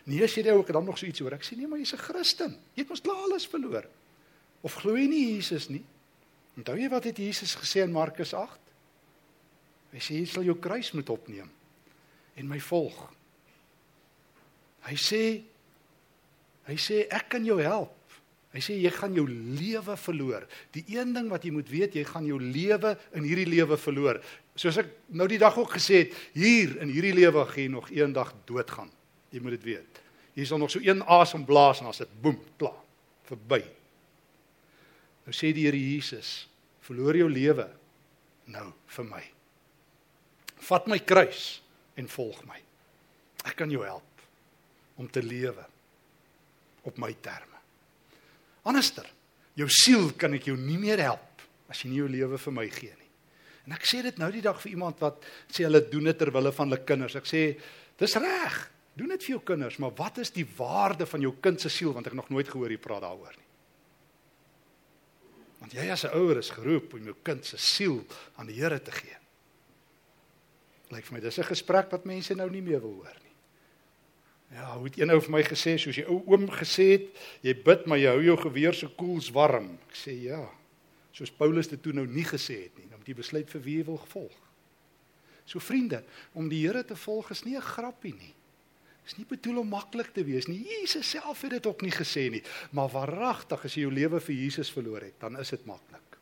Nee, 0.07 0.27
sê 0.27 0.43
jy 0.43 0.53
ook 0.53 0.73
dan 0.73 0.85
nog 0.85 0.99
so 0.99 1.07
iets 1.07 1.19
hoor. 1.19 1.33
Ek 1.33 1.45
sê 1.45 1.57
nee, 1.57 1.67
maar 1.67 1.79
jy's 1.79 1.93
'n 1.93 1.99
Christen. 1.99 2.59
Jy 2.75 2.83
het 2.83 2.89
mos 2.89 3.01
klaar 3.01 3.17
alles 3.17 3.47
verloor. 3.47 3.85
Of 4.63 4.75
glo 4.75 4.97
jy 4.97 5.07
nie 5.07 5.35
Jesus 5.35 5.69
nie? 5.69 5.85
Onthou 6.57 6.77
jy 6.77 6.89
wat 6.89 7.05
het 7.05 7.17
Jesus 7.17 7.55
gesê 7.55 7.83
in 7.83 7.93
Markus 7.93 8.35
8? 8.35 8.59
Hy 9.93 9.99
sê 9.99 10.15
jy 10.21 10.27
sal 10.27 10.43
jou 10.45 10.59
kruis 10.59 10.93
moet 10.93 11.09
opneem 11.09 11.51
en 12.37 12.49
my 12.49 12.61
volg. 12.61 13.15
Hy 14.81 14.95
sê 14.95 15.43
Hy 16.71 16.77
sê 16.79 17.03
ek 17.11 17.33
kan 17.35 17.47
jou 17.47 17.59
help. 17.59 17.97
Hy 18.51 18.61
sê 18.63 18.77
jy 18.79 18.91
gaan 18.95 19.15
jou 19.15 19.25
lewe 19.31 19.95
verloor. 19.99 20.47
Die 20.75 20.83
een 20.91 21.13
ding 21.15 21.29
wat 21.31 21.45
jy 21.47 21.53
moet 21.55 21.69
weet, 21.71 21.95
jy 21.95 22.03
gaan 22.07 22.27
jou 22.27 22.39
lewe 22.43 22.97
in 23.19 23.27
hierdie 23.27 23.47
lewe 23.47 23.79
verloor. 23.79 24.19
Soos 24.59 24.81
ek 24.83 24.91
nou 25.15 25.29
die 25.31 25.39
dag 25.39 25.55
ook 25.59 25.77
gesê 25.77 26.05
het, 26.05 26.17
hier 26.35 26.75
in 26.83 26.91
hierdie 26.91 27.15
lewe 27.15 27.45
gaan 27.47 27.63
jy 27.63 27.71
nog 27.71 27.91
eendag 27.95 28.33
doodgaan. 28.51 28.91
Jy 29.31 29.43
moet 29.43 29.55
dit 29.59 29.69
weet. 29.71 30.01
Jy 30.39 30.47
sal 30.51 30.63
nog 30.63 30.73
so 30.75 30.83
een 30.83 31.03
asem 31.07 31.47
blaas 31.47 31.83
en 31.83 31.91
as 31.91 32.03
dit 32.03 32.17
boem, 32.23 32.39
klaar, 32.59 32.79
verby. 33.31 33.63
Nou 35.27 35.35
sê 35.37 35.53
die 35.55 35.69
Here 35.69 35.79
Jesus, 35.79 36.49
verloor 36.87 37.19
jou 37.19 37.31
lewe 37.31 37.69
nou 38.51 38.67
vir 38.97 39.11
my. 39.11 39.25
Vat 40.71 40.91
my 40.91 40.99
kruis 41.07 41.61
en 41.99 42.11
volg 42.11 42.43
my. 42.51 42.59
Ek 43.47 43.55
kan 43.63 43.71
jou 43.71 43.87
help 43.87 44.27
om 44.99 45.07
te 45.07 45.23
lewe 45.23 45.67
op 46.89 46.99
my 46.99 47.13
terme. 47.21 47.59
Anderster, 48.69 49.07
jou 49.57 49.69
siel 49.73 50.13
kan 50.21 50.35
ek 50.37 50.51
jou 50.51 50.57
nie 50.57 50.79
meer 50.79 51.03
help 51.05 51.45
as 51.71 51.83
jy 51.83 51.93
nie 51.93 52.01
jou 52.03 52.09
lewe 52.11 52.39
vir 52.39 52.57
my 52.57 52.67
gee 52.73 52.95
nie. 52.97 53.09
En 53.69 53.77
ek 53.77 53.87
sê 53.87 54.01
dit 54.03 54.19
nou 54.19 54.31
die 54.33 54.43
dag 54.43 54.59
vir 54.63 54.73
iemand 54.73 55.01
wat 55.05 55.25
sê 55.47 55.67
hulle 55.67 55.83
doen 55.91 56.11
dit 56.11 56.19
ter 56.19 56.33
wille 56.35 56.53
van 56.57 56.71
hulle 56.71 56.85
kinders. 56.85 57.17
Ek 57.21 57.29
sê 57.29 57.43
dis 58.01 58.17
reg. 58.17 58.59
Doen 58.99 59.13
dit 59.15 59.23
vir 59.23 59.37
jou 59.37 59.43
kinders, 59.53 59.79
maar 59.79 59.95
wat 59.97 60.19
is 60.19 60.33
die 60.35 60.47
waarde 60.57 61.07
van 61.07 61.23
jou 61.23 61.33
kind 61.41 61.61
se 61.63 61.71
siel 61.73 61.95
want 61.95 62.11
ek 62.11 62.17
nog 62.19 62.29
nooit 62.33 62.49
gehoor 62.51 62.73
jy 62.73 62.81
praat 62.83 63.05
daaroor 63.05 63.37
nie. 63.37 63.49
Want 65.61 65.77
jy 65.77 65.87
as 65.93 66.05
'n 66.05 66.17
ouer 66.17 66.39
is 66.39 66.51
geroep 66.51 66.95
om 66.95 67.05
jou 67.05 67.17
kind 67.23 67.45
se 67.45 67.57
siel 67.57 68.05
aan 68.37 68.47
die 68.47 68.57
Here 68.57 68.81
te 68.83 68.91
gee. 68.91 69.17
Lyk 70.91 71.05
vir 71.05 71.15
my 71.15 71.21
dis 71.21 71.39
'n 71.39 71.45
gesprek 71.45 71.91
wat 71.93 72.05
mense 72.05 72.35
nou 72.35 72.51
nie 72.51 72.63
meer 72.63 72.81
wil 72.81 72.95
hoor 72.95 73.17
nie. 73.23 73.30
Ja, 74.51 74.75
hoe 74.77 74.89
het 74.89 74.99
een 74.99 75.13
ou 75.15 75.21
vir 75.23 75.31
my 75.31 75.43
gesê 75.47 75.77
soos 75.79 75.99
jy 76.01 76.05
ou 76.11 76.21
oom 76.33 76.49
gesê 76.51 76.87
het, 76.97 77.11
jy 77.47 77.55
bid 77.65 77.85
maar 77.87 78.01
jy 78.01 78.11
hou 78.11 78.23
jou 78.25 78.37
geweer 78.41 78.75
se 78.75 78.89
koels 78.99 79.31
warm. 79.35 79.77
Ek 79.89 79.99
sê 79.99 80.17
ja. 80.25 80.43
Soos 81.15 81.31
Paulus 81.31 81.71
dit 81.71 81.81
toe 81.83 81.95
nou 81.95 82.07
nie 82.07 82.27
gesê 82.27 82.65
het 82.65 82.79
nie, 82.79 82.89
om 82.95 83.03
die 83.07 83.15
besluit 83.15 83.51
vir 83.51 83.63
wie 83.63 83.77
jy 83.79 83.87
wil 83.87 84.01
volg. 84.11 84.37
So 85.47 85.63
vriende, 85.63 86.03
om 86.35 86.51
die 86.51 86.65
Here 86.65 86.83
te 86.87 86.97
volg 86.99 87.31
is 87.31 87.45
nie 87.45 87.57
'n 87.57 87.63
grappie 87.63 88.15
nie. 88.15 88.35
Is 89.07 89.17
nie 89.19 89.27
bedoel 89.27 89.59
om 89.61 89.69
maklik 89.69 90.13
te 90.13 90.25
wees 90.25 90.47
nie. 90.47 90.67
Jesus 90.67 91.11
self 91.11 91.43
het 91.43 91.51
dit 91.51 91.67
ook 91.67 91.83
nie 91.83 91.91
gesê 91.91 92.31
nie, 92.31 92.43
maar 92.71 92.89
waaragtig 92.89 93.65
as 93.65 93.75
jy 93.75 93.83
jou 93.83 93.93
lewe 93.93 94.21
vir 94.21 94.35
Jesus 94.35 94.71
verloor 94.71 95.01
het, 95.01 95.21
dan 95.21 95.39
is 95.39 95.51
dit 95.51 95.67
maklik. 95.67 96.19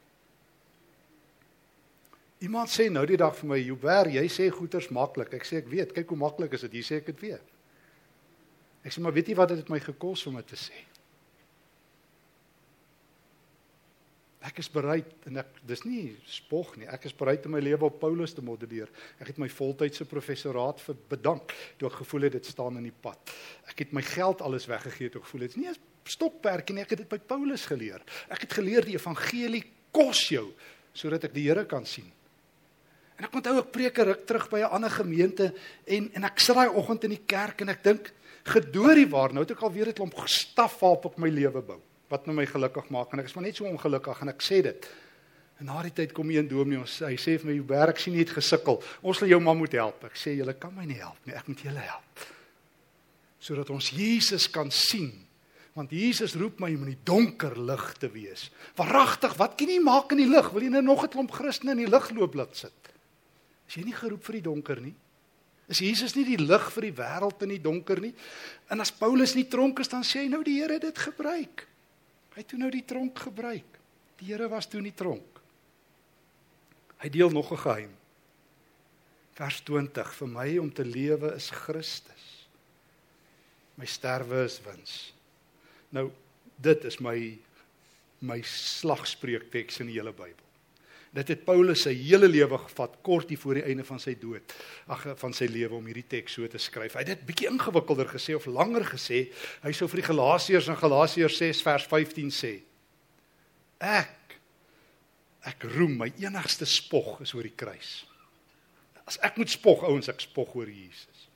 Iemand 2.40 2.68
sê 2.68 2.90
nou 2.90 3.06
die 3.06 3.16
dag 3.16 3.36
vir 3.36 3.48
my, 3.48 3.58
"Joubert, 3.58 4.12
jy 4.12 4.28
sê 4.28 4.50
goeters 4.50 4.88
maklik." 4.88 5.34
Ek 5.34 5.44
sê 5.44 5.56
ek 5.56 5.68
weet, 5.68 5.92
kyk 5.92 6.08
hoe 6.08 6.16
maklik 6.16 6.52
is 6.52 6.60
dit. 6.60 6.72
Jy 6.72 6.82
sê 6.82 6.96
ek 6.96 7.06
dit 7.06 7.20
weet. 7.20 7.57
Ek 8.88 8.94
sê 8.96 9.02
maar 9.04 9.12
weet 9.12 9.28
jy 9.28 9.34
wat 9.36 9.52
dit 9.52 9.68
my 9.68 9.82
gekos 9.84 10.22
om 10.30 10.38
dit 10.40 10.48
te 10.48 10.56
sê? 10.56 10.78
Ek 14.48 14.62
is 14.62 14.70
bereid 14.72 15.26
en 15.28 15.42
ek 15.42 15.58
dis 15.68 15.82
nie 15.84 16.02
spog 16.30 16.70
nie. 16.78 16.86
Ek 16.88 17.04
is 17.10 17.12
bereid 17.16 17.44
om 17.44 17.52
my 17.52 17.60
lewe 17.60 17.84
op 17.90 17.98
Paulus 18.00 18.32
te 18.32 18.44
modelleer. 18.44 18.88
Ek 19.20 19.32
het 19.32 19.40
my 19.42 19.48
voltydse 19.52 20.06
professoraat 20.08 20.80
vir 20.86 20.96
bedank 21.10 21.52
toe 21.76 21.90
ek 21.90 21.98
gevoel 22.00 22.28
het 22.28 22.38
dit 22.38 22.48
staan 22.48 22.80
in 22.80 22.86
die 22.88 22.94
pad. 22.94 23.34
Ek 23.68 23.84
het 23.84 23.92
my 23.92 24.00
geld 24.06 24.40
alles 24.46 24.68
weggegee 24.70 25.12
toe 25.12 25.20
ek 25.20 25.28
gevoel 25.28 25.44
het 25.44 25.56
dit 25.56 25.64
nie 25.64 25.70
'n 25.74 25.76
stokperdjie 26.08 26.74
nie. 26.74 26.82
Ek 26.82 26.96
het 26.96 27.04
dit 27.04 27.08
by 27.08 27.18
Paulus 27.18 27.66
geleer. 27.66 28.00
Ek 28.30 28.40
het 28.40 28.52
geleer 28.52 28.84
die 28.84 28.96
evangelie 28.96 29.64
kos 29.92 30.28
jou 30.30 30.54
sodat 30.94 31.24
ek 31.24 31.34
die 31.34 31.44
Here 31.44 31.66
kan 31.66 31.84
sien. 31.84 32.10
En 33.18 33.24
ek 33.24 33.34
onthou 33.34 33.58
ek 33.58 33.72
preek 33.72 33.98
'n 33.98 34.06
ruk 34.06 34.26
terug 34.26 34.48
by 34.48 34.60
'n 34.60 34.70
ander 34.70 34.90
gemeente 34.90 35.54
en 35.84 36.10
en 36.14 36.24
ek 36.24 36.38
sit 36.40 36.54
daai 36.54 36.70
oggend 36.70 37.04
in 37.04 37.10
die 37.10 37.26
kerk 37.26 37.60
en 37.60 37.68
ek 37.68 37.82
dink 37.82 38.12
gedoorie 38.44 39.08
waar? 39.08 39.32
Nou 39.32 39.42
het 39.42 39.50
ek 39.50 39.62
al 39.62 39.72
weer 39.72 39.88
'n 39.88 39.92
klomp 39.92 40.14
staf 40.26 40.80
waarop 40.80 41.06
ek 41.06 41.18
my 41.18 41.28
lewe 41.28 41.62
bou 41.62 41.80
wat 42.08 42.26
nou 42.26 42.34
my 42.36 42.46
gelukkig 42.48 42.88
maak. 42.88 43.12
En 43.12 43.20
ek 43.20 43.28
is 43.28 43.34
maar 43.34 43.44
net 43.44 43.56
so 43.56 43.68
ongelukkig 43.68 44.20
en 44.20 44.28
ek 44.28 44.42
sê 44.42 44.62
dit. 44.62 44.88
En 45.58 45.66
na 45.66 45.82
die 45.82 45.92
tyd 45.92 46.12
kom 46.12 46.30
een 46.30 46.48
dominee 46.48 46.78
ons 46.78 46.98
hy 47.04 47.16
sê 47.16 47.36
vir 47.40 47.50
my 47.50 47.54
jou 47.58 47.66
werk 47.66 47.98
sien 47.98 48.14
nie 48.14 48.22
het 48.22 48.30
gesukkel. 48.36 48.82
Ons 49.02 49.20
wil 49.20 49.28
jou 49.28 49.40
maar 49.40 49.56
moet 49.58 49.72
help. 49.72 50.04
Ek 50.04 50.16
sê 50.16 50.36
julle 50.38 50.54
kan 50.54 50.74
my 50.74 50.86
nie 50.86 51.00
help 51.00 51.18
nie. 51.26 51.34
Ek 51.34 51.48
moet 51.50 51.64
julle 51.66 51.84
help. 51.84 52.26
Sodat 53.40 53.70
ons 53.70 53.90
Jesus 53.90 54.48
kan 54.50 54.70
sien. 54.70 55.10
Want 55.74 55.90
Jesus 55.94 56.34
roep 56.34 56.58
my 56.62 56.72
om 56.74 56.86
in 56.88 56.94
die 56.94 57.04
donker 57.06 57.54
lig 57.58 57.84
te 58.00 58.08
wees. 58.10 58.48
Waaragtig 58.78 59.36
wat 59.38 59.58
kan 59.58 59.68
jy 59.70 59.78
maak 59.82 60.14
in 60.14 60.22
die 60.22 60.30
lig? 60.30 60.48
Wil 60.54 60.62
jy 60.66 60.70
nou 60.70 60.82
nog 60.82 61.04
'n 61.04 61.12
klomp 61.12 61.30
Christene 61.30 61.72
in 61.72 61.84
die 61.84 61.90
lig 61.90 62.10
loop 62.10 62.34
laat 62.34 62.56
sit? 62.56 62.94
Is 63.68 63.74
jy 63.74 63.84
nie 63.84 63.94
geroep 63.94 64.24
vir 64.24 64.32
die 64.32 64.42
donker 64.42 64.80
nie 64.80 64.94
Is 65.68 65.82
Jesus 65.84 66.14
nie 66.16 66.24
die 66.24 66.40
lig 66.40 66.70
vir 66.72 66.88
die 66.88 66.96
wêreld 66.96 67.42
in 67.44 67.52
die 67.52 67.60
donker 67.60 68.00
nie? 68.00 68.14
En 68.72 68.80
as 68.80 68.92
Paulus 68.94 69.34
nie 69.36 69.44
tronk 69.52 69.82
is, 69.84 69.90
dan 69.92 70.06
sê 70.06 70.24
hy 70.24 70.30
nou 70.32 70.40
die 70.44 70.56
Here 70.62 70.78
het 70.78 70.86
dit 70.86 71.02
gebruik. 71.04 71.66
Hy 72.32 72.40
het 72.40 72.48
toe 72.48 72.60
nou 72.60 72.70
die 72.72 72.86
tronk 72.88 73.20
gebruik. 73.28 73.76
Die 74.18 74.30
Here 74.30 74.48
was 74.48 74.68
toe 74.70 74.80
nie 74.80 74.94
tronk. 74.96 75.42
Hy 76.98 77.08
deel 77.12 77.30
nog 77.30 77.52
'n 77.52 77.62
geheim. 77.62 77.92
Vers 79.36 79.60
20: 79.60 80.14
Vir 80.14 80.28
my 80.28 80.58
om 80.58 80.72
te 80.72 80.84
lewe 80.84 81.34
is 81.34 81.50
Christus. 81.50 82.48
My 83.76 83.86
sterwe 83.86 84.44
is 84.44 84.60
wins. 84.64 85.12
Nou 85.90 86.10
dit 86.56 86.84
is 86.84 86.98
my 86.98 87.38
my 88.20 88.40
slagspreuk 88.42 89.50
teks 89.50 89.78
in 89.78 89.86
die 89.86 89.98
hele 90.00 90.12
Bybel. 90.12 90.47
Dit 91.18 91.32
het 91.32 91.40
Paulus 91.46 91.82
sy 91.82 91.94
hele 91.98 92.28
lewe 92.30 92.60
gevat 92.62 92.98
kort 93.02 93.32
voor 93.42 93.58
die 93.58 93.64
einde 93.66 93.84
van 93.86 93.98
sy 93.98 94.14
dood, 94.20 94.52
ag 94.86 95.02
van 95.18 95.34
sy 95.34 95.48
lewe 95.50 95.74
om 95.78 95.86
hierdie 95.90 96.06
teks 96.06 96.36
so 96.38 96.46
te 96.50 96.60
skryf. 96.62 96.94
Hy 96.94 97.02
het 97.02 97.10
dit 97.10 97.24
bietjie 97.26 97.48
ingewikkelder 97.50 98.10
gesê 98.12 98.36
of 98.38 98.46
langer 98.46 98.86
gesê. 98.86 99.24
Hy 99.64 99.72
sou 99.74 99.88
vir 99.90 100.02
die 100.02 100.08
Galasiërs 100.12 100.70
in 100.70 100.78
Galasiërs 100.78 101.40
6 101.40 101.64
vers 101.66 101.88
15 101.90 102.30
sê: 102.34 102.52
Ek 103.82 104.14
ek 105.48 105.64
roem 105.72 105.94
my 105.96 106.10
enigste 106.20 106.66
spog 106.68 107.22
is 107.24 107.32
oor 107.34 107.46
die 107.46 107.56
kruis. 107.56 108.02
As 109.08 109.16
ek 109.24 109.38
moet 109.40 109.48
spog, 109.48 109.86
ouens, 109.88 110.10
ek 110.12 110.20
spog 110.20 110.52
oor 110.58 110.68
Jesus. 110.68 111.28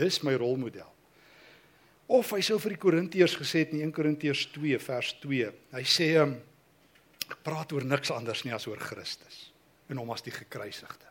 Dis 0.00 0.18
my 0.26 0.34
rolmodel. 0.34 0.88
Of 2.10 2.32
hy 2.34 2.40
sou 2.42 2.58
vir 2.58 2.74
die 2.74 2.82
Korintiërs 2.82 3.36
gesê 3.38 3.62
het 3.62 3.74
in 3.76 3.84
1 3.86 3.94
Korintiërs 3.94 4.48
2 4.56 4.80
vers 4.82 5.12
2. 5.22 5.52
Hy 5.76 5.84
sê 5.86 6.08
um, 6.18 6.34
ek 6.34 6.49
praat 7.44 7.72
oor 7.72 7.84
niks 7.86 8.10
anders 8.14 8.44
nie 8.44 8.54
as 8.54 8.66
oor 8.70 8.80
Christus 8.80 9.48
en 9.90 9.98
hom 9.98 10.10
as 10.14 10.22
die 10.22 10.34
gekruisigde. 10.34 11.08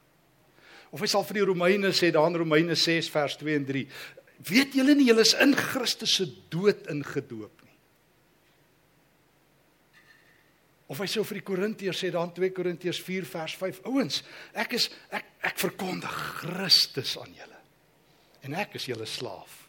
Of 0.95 1.03
hy 1.03 1.09
sal 1.11 1.25
vir 1.27 1.41
die 1.41 1.47
Romeine 1.51 1.91
sê 1.93 2.09
daar 2.15 2.29
in 2.31 2.39
Romeine 2.39 2.77
6 2.79 3.11
vers 3.13 3.35
2 3.41 3.57
en 3.59 3.65
3. 3.67 3.83
Weet 4.49 4.77
julle 4.79 4.95
nie 4.95 5.09
julle 5.09 5.25
is 5.27 5.35
in 5.43 5.53
Christus 5.57 6.15
se 6.17 6.25
dood 6.49 6.87
ingedoop 6.89 7.65
nie? 7.65 7.75
Of 10.89 11.03
hy 11.03 11.09
sou 11.11 11.25
vir 11.27 11.41
die 11.41 11.45
Korintiërs 11.45 12.01
sê 12.01 12.09
daar 12.13 12.25
in 12.29 12.33
2 12.33 12.49
Korintiërs 12.55 13.01
4 13.05 13.27
vers 13.29 13.57
5. 13.59 13.83
Ouens, 13.91 14.23
ek 14.57 14.73
is 14.79 14.89
ek 15.13 15.35
ek 15.51 15.59
verkondig 15.61 16.15
Christus 16.39 17.13
aan 17.21 17.35
julle. 17.37 17.59
En 18.47 18.55
ek 18.57 18.79
is 18.79 18.87
julle 18.89 19.05
slaaf. 19.07 19.59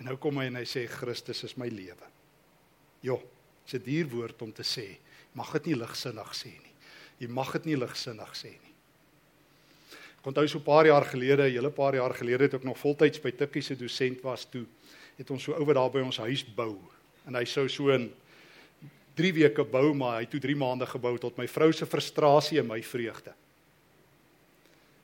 En 0.00 0.08
nou 0.08 0.16
kom 0.22 0.40
hy 0.40 0.46
en 0.48 0.56
hy 0.62 0.64
sê 0.64 0.86
Christus 0.88 1.44
is 1.44 1.58
my 1.60 1.68
lewe. 1.68 2.08
Jo, 3.04 3.18
dis 3.70 3.80
'n 3.80 3.84
duur 3.84 4.08
woord 4.08 4.42
om 4.42 4.52
te 4.52 4.62
sê. 4.62 4.98
Mag 5.32 5.52
dit 5.52 5.66
nie 5.66 5.76
ligsinnig 5.76 6.34
sê 6.34 6.50
nie. 6.50 6.74
Jy 7.18 7.28
mag 7.28 7.52
dit 7.52 7.64
nie 7.66 7.76
ligsinnig 7.76 8.34
sê 8.34 8.50
nie. 8.50 8.72
Ek 10.18 10.26
onthou 10.26 10.48
so 10.48 10.58
'n 10.58 10.64
paar 10.64 10.86
jaar 10.86 11.04
gelede, 11.04 11.48
'n 11.48 11.52
hele 11.52 11.70
paar 11.70 11.94
jaar 11.94 12.14
gelede 12.14 12.44
het 12.44 12.54
ek 12.54 12.64
nog 12.64 12.78
voltyds 12.78 13.20
by 13.22 13.30
Tikkie 13.30 13.62
se 13.62 13.76
dosent 13.76 14.22
was 14.22 14.44
toe, 14.44 14.66
het 15.16 15.30
ons 15.30 15.42
so 15.42 15.52
ouer 15.52 15.74
daar 15.74 15.90
by 15.90 16.00
ons 16.00 16.18
huis 16.18 16.44
bou. 16.44 16.78
En 17.26 17.34
hy 17.34 17.44
sou 17.44 17.68
so 17.68 17.88
in 17.88 18.12
3 19.14 19.32
weke 19.32 19.64
bou, 19.64 19.94
maar 19.94 20.16
hy 20.16 20.20
het 20.20 20.30
toe 20.30 20.40
3 20.40 20.56
maande 20.56 20.86
gebou 20.86 21.18
tot 21.18 21.36
my 21.36 21.46
vrou 21.46 21.72
se 21.72 21.86
frustrasie 21.86 22.58
en 22.58 22.66
my 22.66 22.82
vreugde. 22.82 23.32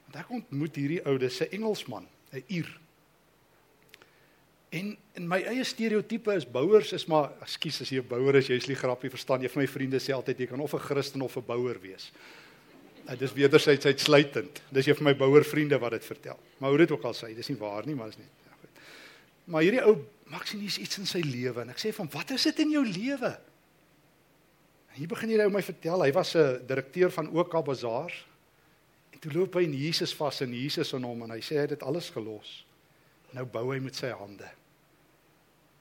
Want 0.06 0.16
ek 0.16 0.30
ontmoet 0.30 0.76
hierdie 0.76 1.04
oude 1.04 1.28
se 1.30 1.48
Engelsman, 1.48 2.06
'n 2.32 2.42
Ier. 2.48 2.80
En 4.74 4.96
in 5.14 5.28
my 5.28 5.38
eie 5.46 5.64
stereotipe 5.64 6.34
is 6.34 6.46
bouers 6.50 6.92
is 6.92 7.06
maar, 7.06 7.30
ekskuus 7.44 7.80
as 7.84 7.90
jy 7.90 8.00
'n 8.00 8.08
bouer 8.08 8.34
is, 8.34 8.48
jy's 8.48 8.66
nie 8.66 8.76
grappie 8.76 9.10
verstaan. 9.10 9.42
Een 9.42 9.50
van 9.50 9.62
my 9.62 9.68
vriende 9.68 9.98
sê 9.98 10.12
altyd 10.12 10.38
jy 10.38 10.46
kan 10.46 10.60
of 10.60 10.74
'n 10.74 10.78
Christen 10.78 11.22
of 11.22 11.36
'n 11.36 11.46
bouer 11.46 11.80
wees. 11.80 12.12
Dit 13.06 13.20
is 13.20 13.32
wederzijds 13.32 13.86
uitsluitend. 13.86 14.62
Dis 14.68 14.86
een 14.86 14.96
van 14.96 15.04
my 15.04 15.16
bouervriende 15.16 15.78
wat 15.78 15.90
dit 15.90 16.04
vertel. 16.04 16.38
Maar 16.58 16.68
hoe 16.68 16.78
dit 16.78 16.90
ook 16.90 17.02
al 17.02 17.14
sê, 17.14 17.34
dis 17.34 17.48
nie 17.48 17.58
waar 17.58 17.86
nie, 17.86 17.94
maar 17.94 18.08
is 18.08 18.16
net. 18.16 18.26
Ja, 18.44 18.52
goed. 18.60 18.82
Maar 19.44 19.62
hierdie 19.62 19.84
ou 19.84 20.04
sien 20.44 20.62
iets 20.62 20.98
in 20.98 21.06
sy 21.06 21.20
lewe 21.22 21.60
en 21.60 21.70
ek 21.70 21.78
sê 21.78 21.92
van 21.94 22.08
wat 22.10 22.30
is 22.30 22.42
dit 22.42 22.58
in 22.58 22.70
jou 22.70 22.84
lewe? 22.84 23.38
En 24.90 24.98
hier 24.98 25.08
begin 25.08 25.28
hierdie 25.28 25.46
ou 25.46 25.52
my 25.52 25.62
vertel, 25.62 26.02
hy 26.02 26.12
was 26.12 26.34
'n 26.34 26.66
direkteur 26.66 27.10
van 27.10 27.30
OK 27.30 27.64
Bazaar. 27.64 28.12
En 29.12 29.18
toe 29.18 29.32
loop 29.32 29.54
hy 29.54 29.62
in 29.62 29.74
Jesus 29.74 30.14
vas 30.14 30.40
en 30.40 30.52
Jesus 30.52 30.92
in 30.92 31.02
hom 31.02 31.22
en 31.22 31.30
hy 31.30 31.40
sê 31.40 31.54
hy 31.54 31.60
het 31.60 31.78
dit 31.78 31.82
alles 31.82 32.10
gelos. 32.10 32.65
Nou 33.32 33.44
bou 33.46 33.72
hy 33.72 33.80
met 33.82 33.94
sy 33.94 34.12
hande. 34.14 34.48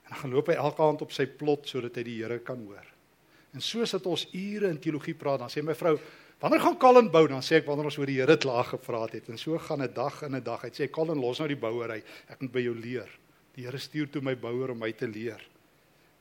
En 0.06 0.20
dan 0.22 0.30
loop 0.30 0.50
hy 0.50 0.54
elke 0.54 0.82
aand 0.82 1.02
op 1.02 1.12
sy 1.12 1.26
plot 1.26 1.68
sodat 1.68 1.96
hy 1.96 2.02
die 2.06 2.20
Here 2.22 2.38
kan 2.38 2.62
hoor. 2.66 2.86
En 3.54 3.62
soos 3.64 3.90
dat 3.90 4.06
ons 4.06 4.26
ure 4.34 4.68
in 4.68 4.78
teologie 4.82 5.14
praat, 5.14 5.40
dan 5.40 5.50
sê 5.50 5.62
my 5.62 5.74
vrou, 5.74 5.98
"Wanneer 6.40 6.60
gaan 6.60 6.78
Colin 6.78 7.10
bou?" 7.10 7.26
Dan 7.26 7.40
sê 7.40 7.56
ek, 7.56 7.66
"Wanneer 7.66 7.84
ons 7.84 7.98
oor 7.98 8.06
die 8.06 8.20
Here 8.20 8.36
klaar 8.36 8.64
gepraat 8.64 9.12
het." 9.12 9.28
En 9.28 9.38
so 9.38 9.58
gaan 9.58 9.82
'n 9.82 9.92
dag 9.92 10.22
in 10.22 10.34
'n 10.34 10.42
dag. 10.42 10.62
Hy 10.62 10.70
sê, 10.70 10.90
"Colin, 10.90 11.18
los 11.18 11.38
nou 11.38 11.48
die 11.48 11.56
bouery. 11.56 12.02
Ek 12.28 12.40
moet 12.40 12.52
by 12.52 12.60
jou 12.60 12.74
leer." 12.74 13.08
Die 13.54 13.64
Here 13.64 13.78
stuur 13.78 14.10
toe 14.10 14.22
my 14.22 14.36
bouer 14.36 14.70
om 14.70 14.78
my 14.78 14.92
te 14.92 15.08
leer. 15.08 15.40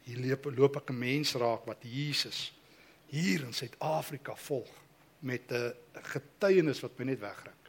Hier 0.04 0.18
loop 0.20 0.46
loop 0.58 0.78
ek 0.78 0.90
'n 0.90 1.00
mens 1.00 1.34
raak 1.34 1.66
wat 1.66 1.84
Jesus 1.84 2.54
hier 3.08 3.44
in 3.44 3.54
Suid-Afrika 3.54 4.36
volg 4.36 4.72
met 5.20 5.52
'n 5.52 5.74
getuienis 5.94 6.82
wat 6.82 6.98
my 6.98 7.06
net 7.06 7.20
wegryk. 7.20 7.65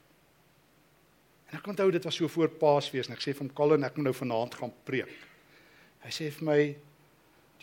En 1.56 1.62
ek 1.62 1.70
onthou 1.72 1.88
dit 1.88 2.04
was 2.04 2.16
so 2.20 2.28
voor 2.28 2.50
Paasfees 2.60 3.08
en 3.08 3.14
ek 3.14 3.22
sê 3.24 3.32
vir 3.32 3.46
hom 3.46 3.52
Colin 3.56 3.86
ek 3.86 3.94
moet 3.96 4.10
nou 4.10 4.12
vanaand 4.12 4.58
gaan 4.60 4.72
preek. 4.84 5.12
Hy 6.02 6.10
sê 6.12 6.28
vir 6.34 6.44
my 6.44 6.58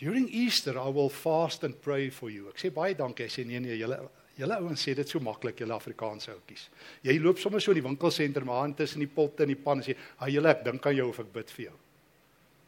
during 0.00 0.26
Easter 0.34 0.74
I 0.80 0.90
will 0.90 1.12
fast 1.14 1.62
and 1.62 1.78
pray 1.84 2.08
for 2.10 2.32
you. 2.32 2.48
Ek 2.50 2.58
sê 2.58 2.72
baie 2.74 2.96
dankie. 2.98 3.28
Hy 3.28 3.30
sê 3.30 3.44
nee 3.46 3.62
nee, 3.62 3.76
julle 3.78 4.00
julle 4.34 4.56
ouens 4.64 4.82
sê 4.82 4.96
dit 4.98 5.06
so 5.06 5.22
maklik, 5.22 5.62
julle 5.62 5.76
Afrikaanse 5.76 6.32
ouetjies. 6.32 6.64
Jy 7.06 7.14
loop 7.22 7.38
sommer 7.38 7.62
so 7.62 7.70
in 7.70 7.78
die 7.78 7.86
winkelsentrum 7.86 8.50
maar 8.50 8.74
tussen 8.74 9.04
die 9.04 9.12
potte 9.14 9.46
en 9.46 9.52
die 9.52 9.60
pan 9.62 9.78
en 9.78 9.86
sê, 9.86 9.94
"Ag 10.18 10.32
julle, 10.34 10.50
ek 10.50 10.64
dink 10.64 10.86
aan 10.86 10.96
jou 10.96 11.08
of 11.08 11.20
ek 11.20 11.32
bid 11.32 11.50
vir 11.50 11.64
jou." 11.66 11.76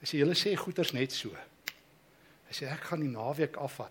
Hy 0.01 0.07
sê 0.07 0.19
julle 0.23 0.39
sê 0.39 0.55
goeters 0.55 0.93
net 0.95 1.11
so. 1.11 1.31
Hy 1.31 2.53
sê 2.55 2.71
ek 2.71 2.87
gaan 2.87 3.01
die 3.01 3.11
naweek 3.11 3.57
afvat 3.57 3.91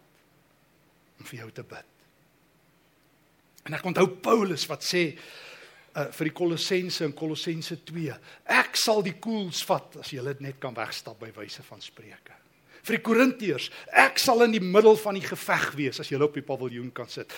om 1.20 1.26
vir 1.26 1.40
jou 1.40 1.52
te 1.52 1.64
bid. 1.64 1.86
En 3.66 3.74
ek 3.74 3.84
onthou 3.84 4.08
Paulus 4.08 4.70
wat 4.70 4.84
sê 4.84 5.18
uh, 5.96 6.08
vir 6.12 6.30
die 6.30 6.36
Kolossense 6.36 7.08
in 7.08 7.16
Kolossense 7.18 7.80
2. 7.88 8.16
Ek 8.58 8.80
sal 8.80 9.04
die 9.06 9.16
koels 9.22 9.64
vat 9.68 10.00
as 10.04 10.12
julle 10.14 10.36
net 10.44 10.60
kan 10.62 10.76
wegstap 10.78 11.20
by 11.22 11.32
wyse 11.38 11.64
van 11.66 11.84
spreuke. 11.84 12.42
Vir 12.86 13.00
die 13.00 13.04
Korintiërs, 13.06 13.72
ek 14.06 14.20
sal 14.22 14.46
in 14.46 14.54
die 14.54 14.62
middel 14.62 14.98
van 15.02 15.18
die 15.18 15.26
geveg 15.26 15.72
wees 15.78 16.00
as 16.04 16.12
julle 16.12 16.28
op 16.28 16.36
die 16.38 16.46
paviljoen 16.46 16.92
kan 16.94 17.10
sit. 17.10 17.34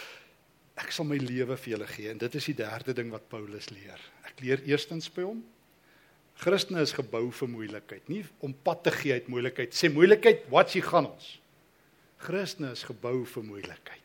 Ek 0.77 0.91
sal 0.93 1.07
my 1.07 1.17
lewe 1.21 1.55
vir 1.57 1.77
julle 1.77 1.87
gee 1.89 2.11
en 2.11 2.19
dit 2.21 2.35
is 2.37 2.49
die 2.51 2.57
derde 2.59 2.93
ding 2.97 3.13
wat 3.13 3.29
Paulus 3.31 3.71
leer. 3.71 4.01
Ek 4.27 4.43
leer 4.43 4.65
eerstens 4.67 5.07
by 5.13 5.23
hom 5.25 5.45
Christene 6.37 6.83
is 6.85 6.93
gebou 6.93 7.31
vir 7.33 7.49
moeilikheid, 7.49 8.09
nie 8.11 8.21
om 8.45 8.53
pad 8.53 8.83
te 8.85 8.93
gee 8.93 9.15
uit 9.17 9.29
moeilikheid. 9.31 9.73
Sê 9.73 9.89
moeilikheid, 9.89 10.45
wat 10.53 10.69
s'ie 10.69 10.83
gaan 10.85 11.09
ons? 11.09 11.31
Christene 12.21 12.75
is 12.77 12.83
gebou 12.85 13.23
vir 13.25 13.45
moeilikheid. 13.45 14.03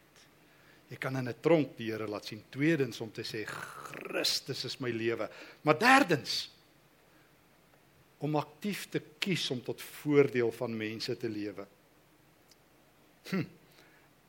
Jy 0.92 0.98
kan 1.00 1.16
in 1.16 1.28
'n 1.28 1.40
tronk 1.40 1.76
die 1.76 1.90
Here 1.90 2.06
laat 2.06 2.26
sien. 2.26 2.42
Tweedens 2.50 3.00
om 3.00 3.10
te 3.10 3.22
sê 3.22 3.46
Christus 3.46 4.64
is 4.64 4.80
my 4.80 4.90
lewe. 4.90 5.30
Maar 5.62 5.78
derdens 5.78 6.50
om 8.18 8.36
aktief 8.36 8.88
te 8.90 9.00
kies 9.18 9.50
om 9.50 9.62
tot 9.62 9.80
voordeel 9.80 10.52
van 10.52 10.76
mense 10.76 11.16
te 11.16 11.28
lewe. 11.28 11.66
Hm. 13.30 13.44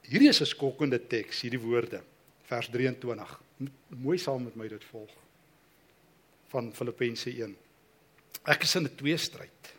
Hierdie 0.01 0.29
is 0.29 0.41
'n 0.41 0.45
skokkende 0.45 0.99
teks, 1.07 1.41
hierdie 1.41 1.59
woorde. 1.59 2.01
Vers 2.43 2.69
23. 2.69 3.41
Mooi 3.87 4.17
saam 4.17 4.43
met 4.43 4.55
my 4.55 4.67
dit 4.67 4.83
volg. 4.83 5.11
Van 6.47 6.73
Filippense 6.73 7.29
1. 7.29 7.55
Ek 8.45 8.63
is 8.63 8.75
in 8.75 8.83
'n 8.83 8.95
tweestryd. 8.95 9.73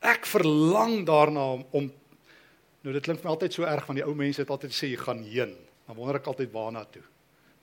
Ek 0.00 0.26
verlang 0.26 1.06
daarna 1.06 1.52
om, 1.52 1.66
om 1.70 1.92
nou 2.82 2.92
dit 2.92 3.02
klink 3.02 3.20
vir 3.20 3.28
my 3.28 3.34
altyd 3.34 3.52
so 3.52 3.62
erg 3.62 3.86
van 3.86 3.94
die 3.94 4.04
ou 4.04 4.14
mense 4.14 4.40
het 4.40 4.50
altyd 4.50 4.72
gesê 4.72 4.88
jy 4.88 4.96
gaan 4.96 5.22
heen. 5.22 5.56
Dan 5.92 6.00
wonder 6.00 6.16
ek 6.16 6.28
altyd 6.30 6.52
waarna 6.54 6.86
toe. 6.88 7.02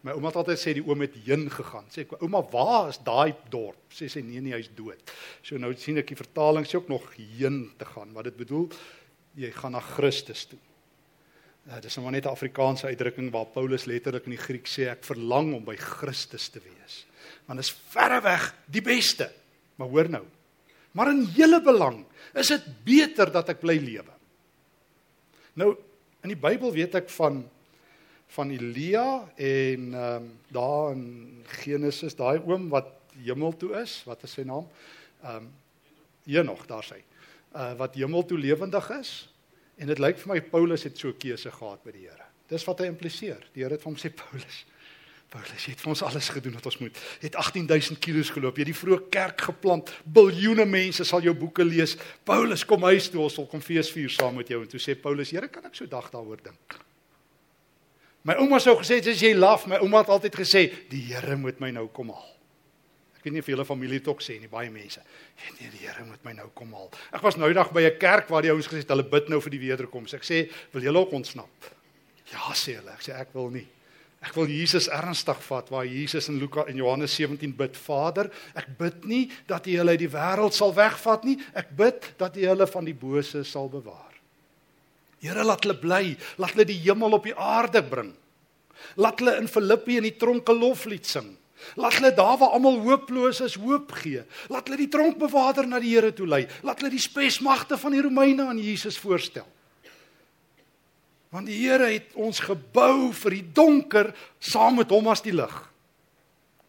My 0.06 0.14
ouma 0.14 0.30
het 0.30 0.38
altyd 0.38 0.60
sê 0.62 0.74
die 0.78 0.84
oom 0.86 1.02
het 1.02 1.16
heen 1.26 1.48
gegaan. 1.50 1.88
Sê 1.90 2.06
ek, 2.06 2.22
"Ouma, 2.22 2.44
waar 2.52 2.90
is 2.90 3.00
daai 3.04 3.34
dorp?" 3.50 3.90
Sê 3.90 4.08
sy, 4.08 4.22
"Nee 4.22 4.40
nee, 4.40 4.54
hy's 4.54 4.70
dood." 4.76 5.02
So 5.42 5.58
nou 5.58 5.74
sien 5.74 5.98
ek 5.98 6.08
die 6.08 6.16
vertaling 6.16 6.64
sê 6.66 6.76
ook 6.76 6.88
nog 6.88 7.14
heen 7.16 7.72
te 7.78 7.86
gaan. 7.86 8.14
Wat 8.14 8.24
dit 8.24 8.38
bedoel, 8.38 8.70
jy 9.36 9.52
gaan 9.52 9.72
na 9.72 9.80
Christus 9.80 10.46
toe. 10.46 10.60
Uh, 11.68 11.80
dis 11.82 11.98
nou 11.98 12.12
net 12.12 12.26
'n 12.26 12.30
Afrikaanse 12.30 12.88
uitdrukking 12.88 13.32
waar 13.32 13.46
Paulus 13.46 13.86
letterlik 13.86 14.26
in 14.26 14.32
die 14.32 14.38
Griek 14.38 14.68
sê 14.68 14.90
ek 14.90 15.04
verlang 15.04 15.54
om 15.56 15.66
by 15.66 15.76
Christus 15.76 16.50
te 16.50 16.60
wees. 16.60 17.06
Want 17.48 17.60
is 17.60 17.76
verreweg 17.90 18.56
die 18.68 18.82
beste. 18.82 19.32
Maar 19.76 19.88
hoor 19.88 20.10
nou. 20.10 20.26
Maar 20.92 21.10
in 21.10 21.26
hele 21.26 21.62
belang 21.62 22.06
is 22.34 22.48
dit 22.48 22.64
beter 22.84 23.32
dat 23.32 23.50
ek 23.50 23.60
bly 23.60 23.78
lewe. 23.78 24.14
Nou 25.56 25.76
in 26.22 26.30
die 26.30 26.40
Bybel 26.40 26.72
weet 26.72 26.96
ek 26.96 27.10
van 27.10 27.50
van 28.36 28.52
Elia 28.54 29.06
en 29.36 29.94
ehm 29.94 30.16
um, 30.16 30.32
daar 30.54 30.92
in 30.92 31.44
Genesis 31.64 32.16
daai 32.16 32.40
oom 32.46 32.70
wat 32.70 32.92
hemel 33.24 33.58
toe 33.58 33.74
is, 33.82 34.02
wat 34.06 34.24
is 34.24 34.38
sy 34.38 34.46
naam? 34.48 34.68
Ehm 35.24 35.36
um, 35.36 35.52
Henog, 36.30 36.66
daar 36.70 36.86
sê. 36.86 37.00
Uh 37.56 37.74
wat 37.78 37.96
hemel 37.98 38.26
toe 38.26 38.38
lewendig 38.38 38.90
is 39.00 39.30
en 39.82 39.88
dit 39.88 40.00
lyk 40.00 40.20
vir 40.22 40.34
my 40.34 40.42
Paulus 40.42 40.84
het 40.84 40.98
so 40.98 41.10
'n 41.10 41.18
keuse 41.18 41.52
gehad 41.52 41.84
by 41.84 41.92
die 41.92 42.06
Here. 42.06 42.28
Dis 42.48 42.66
wat 42.66 42.80
hy 42.80 42.86
impliseer. 42.86 43.48
Die 43.54 43.64
Here 43.64 43.74
het 43.74 43.82
vir 43.82 43.92
hom 43.92 43.98
sê 43.98 44.14
Paulus 44.14 44.66
Paulus 45.30 45.66
het 45.70 45.78
vir 45.78 45.92
ons 45.92 46.02
alles 46.02 46.30
gedoen 46.34 46.56
wat 46.58 46.66
ons 46.66 46.80
moet. 46.82 46.96
Jy 47.22 47.30
het 47.30 47.36
18000 47.38 48.00
km 48.02 48.24
geloop. 48.34 48.58
Jy 48.58 48.66
het 48.66 48.72
die 48.72 48.80
vroeë 48.82 49.10
kerk 49.14 49.42
geplant. 49.42 49.92
Biljoene 50.04 50.66
mense 50.66 51.06
sal 51.06 51.22
jou 51.22 51.36
boeke 51.38 51.64
lees. 51.64 51.98
Paulus 52.26 52.66
kom 52.66 52.82
huis 52.90 53.12
toe, 53.14 53.22
ons 53.22 53.34
sal 53.38 53.46
kom 53.46 53.62
feesvier 53.62 54.10
saam 54.10 54.36
met 54.42 54.50
jou 54.50 54.62
en 54.64 54.68
toe 54.68 54.82
sê 54.82 54.98
Paulus, 54.98 55.30
Here, 55.30 55.48
kan 55.48 55.70
ek 55.70 55.78
so 55.78 55.86
dag 55.86 56.10
daaroor 56.10 56.42
dink? 56.42 56.89
My 58.30 58.36
ouma 58.38 58.60
sou 58.62 58.76
gesê 58.78 59.00
het 59.00 59.08
as 59.10 59.22
jy 59.26 59.32
laf, 59.34 59.64
my 59.66 59.80
ouma 59.82 60.04
het 60.04 60.12
altyd 60.14 60.36
gesê 60.38 60.68
die 60.92 61.02
Here 61.08 61.34
moet 61.40 61.58
my 61.58 61.72
nou 61.74 61.88
kom 61.90 62.12
haal. 62.14 62.28
Ek 63.18 63.26
weet 63.26 63.34
nie 63.34 63.42
of 63.42 63.50
julle 63.50 63.66
familie 63.66 63.98
dit 63.98 64.10
ook 64.12 64.22
sê 64.22 64.36
nie, 64.38 64.48
baie 64.52 64.70
mense. 64.70 65.02
Nee, 65.58 65.72
die 65.74 65.82
Here 65.82 66.06
moet 66.06 66.22
my 66.28 66.36
nou 66.38 66.46
kom 66.54 66.76
haal. 66.78 66.92
Ek 67.10 67.26
was 67.26 67.40
nou 67.42 67.50
eendag 67.50 67.74
by 67.74 67.82
'n 67.90 67.98
kerk 67.98 68.30
waar 68.30 68.46
die 68.46 68.52
ouens 68.54 68.70
gesê 68.70 68.86
het 68.86 68.94
hulle 68.94 69.04
bid 69.04 69.30
nou 69.34 69.42
vir 69.42 69.50
die 69.50 69.64
wederkoms. 69.66 70.14
Ek 70.14 70.22
sê, 70.22 70.46
wil 70.72 70.84
julle 70.84 71.00
ook 71.00 71.12
ontsnap? 71.12 71.74
Ja 72.32 72.54
sê 72.54 72.78
hulle. 72.78 72.94
Ek 72.94 73.02
sê 73.02 73.18
ek 73.18 73.34
wil 73.34 73.50
nie. 73.50 73.68
Ek 74.22 74.36
wil 74.36 74.46
Jesus 74.46 74.88
ernstig 74.88 75.42
vat 75.48 75.70
waar 75.70 75.86
Jesus 75.86 76.30
in 76.30 76.38
Lukas 76.38 76.68
en 76.68 76.76
Johannes 76.76 77.16
17 77.16 77.56
bid, 77.56 77.76
Vader, 77.78 78.30
ek 78.54 78.78
bid 78.78 79.06
nie 79.06 79.32
dat 79.48 79.66
U 79.66 79.72
hulle 79.72 79.92
uit 79.96 80.00
die 80.00 80.12
wêreld 80.12 80.54
sal 80.54 80.74
wegvat 80.76 81.24
nie, 81.24 81.40
ek 81.56 81.76
bid 81.76 82.14
dat 82.20 82.38
U 82.38 82.46
hulle 82.46 82.68
van 82.68 82.86
die 82.86 82.94
bose 82.94 83.44
sal 83.44 83.70
bewaar. 83.70 84.19
Here 85.20 85.44
laat 85.44 85.66
hulle 85.68 85.76
bly, 85.80 86.16
laat 86.40 86.56
hulle 86.56 86.68
die 86.70 86.80
hemel 86.86 87.18
op 87.18 87.28
die 87.28 87.36
aarde 87.36 87.84
bring. 87.84 88.14
Laat 89.00 89.20
hulle 89.20 89.36
in 89.42 89.52
Filippi 89.52 90.00
in 90.00 90.08
die 90.08 90.16
tronke 90.20 90.56
loflied 90.56 91.08
sing. 91.08 91.34
Laat 91.76 91.98
hulle 92.00 92.14
daar 92.16 92.38
waar 92.40 92.56
almal 92.56 92.80
hooploos 92.86 93.42
is, 93.44 93.58
hoop 93.60 93.92
gee. 94.00 94.24
Laat 94.52 94.70
hulle 94.70 94.80
die 94.80 94.92
tronkbewaarder 94.92 95.68
na 95.68 95.82
die 95.84 95.92
Here 95.92 96.14
toe 96.16 96.28
lei. 96.28 96.46
Laat 96.64 96.80
hulle 96.80 96.94
die 96.94 97.04
spesmagte 97.04 97.78
van 97.78 97.96
die 97.96 98.04
Romeine 98.06 98.48
aan 98.48 98.62
Jesus 98.64 99.00
voorstel. 99.02 99.48
Want 101.36 101.52
die 101.52 101.60
Here 101.60 101.92
het 101.92 102.16
ons 102.18 102.40
gebou 102.42 103.12
vir 103.14 103.36
die 103.36 103.46
donker 103.54 104.14
saam 104.40 104.80
met 104.80 104.96
hom 104.96 105.12
as 105.12 105.22
die 105.26 105.36
lig. 105.36 105.58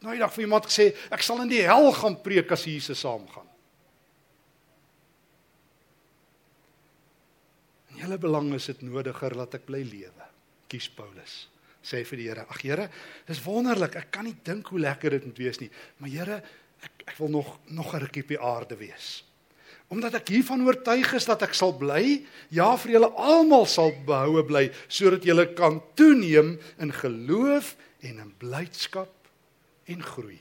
Nou 0.00 0.14
eendag 0.16 0.32
vir 0.34 0.46
iemand 0.46 0.66
gesê, 0.66 0.90
ek 1.12 1.22
sal 1.24 1.42
in 1.44 1.52
die 1.52 1.62
hel 1.64 1.90
gaan 1.96 2.18
preek 2.24 2.52
as 2.56 2.66
Jesus 2.66 3.02
saamgaan. 3.04 3.46
Julle 8.00 8.18
belang 8.20 8.52
is 8.56 8.66
dit 8.72 8.82
nodiger 8.88 9.36
dat 9.42 9.54
ek 9.60 9.66
bly 9.68 9.82
lewe. 9.86 10.28
Kies 10.70 10.88
Paulus. 10.94 11.46
Sê 11.82 12.02
vir 12.04 12.20
die 12.20 12.28
Here, 12.28 12.44
ag 12.48 12.60
Here, 12.60 12.90
dis 13.28 13.40
wonderlik. 13.44 13.96
Ek 13.96 14.10
kan 14.12 14.26
nie 14.28 14.36
dink 14.44 14.68
hoe 14.72 14.82
lekker 14.82 15.16
dit 15.16 15.26
moet 15.30 15.40
wees 15.40 15.60
nie. 15.62 15.70
Maar 15.98 16.12
Here, 16.12 16.42
ek 16.84 17.08
ek 17.10 17.16
wil 17.18 17.28
nog 17.28 17.58
nog 17.68 17.94
'n 17.94 18.00
rukkie 18.04 18.22
op 18.22 18.28
die 18.28 18.40
aarde 18.40 18.76
wees 18.76 19.24
omdat 19.90 20.14
ek 20.20 20.30
hiervan 20.30 20.62
oortuig 20.66 21.12
is 21.18 21.26
dat 21.26 21.42
ek 21.42 21.54
sal 21.58 21.72
bly, 21.74 22.22
ja 22.54 22.68
vir 22.78 22.92
julle 22.94 23.10
almal 23.18 23.66
sal 23.66 23.90
behoue 24.06 24.44
bly, 24.46 24.68
sodat 24.86 25.26
julle 25.26 25.48
kan 25.58 25.80
toeneem 25.98 26.54
in 26.78 26.92
geloof 26.94 27.74
en 28.06 28.22
in 28.22 28.30
blydskap 28.38 29.10
en 29.90 30.04
groei. 30.12 30.38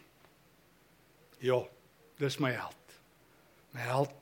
Ja, 1.41 1.63
dis 2.21 2.37
my 2.37 2.51
held. 2.53 2.95
My 3.73 3.87
held, 3.87 4.13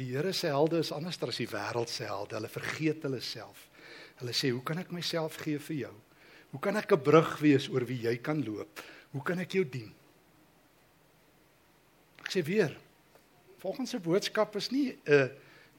die 0.00 0.10
Here 0.14 0.32
se 0.32 0.50
helde 0.50 0.80
is 0.82 0.92
anders 0.92 1.20
as 1.22 1.40
die 1.40 1.48
wêreld 1.50 1.92
se 1.92 2.04
helde. 2.08 2.38
Hulle 2.38 2.48
vergeet 2.48 3.06
hulle 3.06 3.20
self. 3.20 3.68
Hulle 4.20 4.32
sê, 4.32 4.50
"Hoe 4.50 4.62
kan 4.62 4.78
ek 4.78 4.92
myself 4.92 5.36
gee 5.36 5.58
vir 5.58 5.76
jou? 5.76 5.94
Hoe 6.50 6.60
kan 6.60 6.76
ek 6.76 6.92
'n 6.92 7.02
brug 7.02 7.38
wees 7.40 7.68
oor 7.68 7.84
wie 7.86 8.02
jy 8.02 8.16
kan 8.18 8.44
loop? 8.44 8.82
Hoe 9.12 9.22
kan 9.22 9.38
ek 9.38 9.52
jou 9.52 9.64
dien?" 9.64 9.94
Ek 12.20 12.30
sê 12.30 12.44
weer, 12.44 12.76
Volgens 13.60 13.90
se 13.90 14.00
boodskap 14.00 14.56
is 14.56 14.70
nie 14.72 14.96
'n 15.04 15.12
uh, 15.12 15.28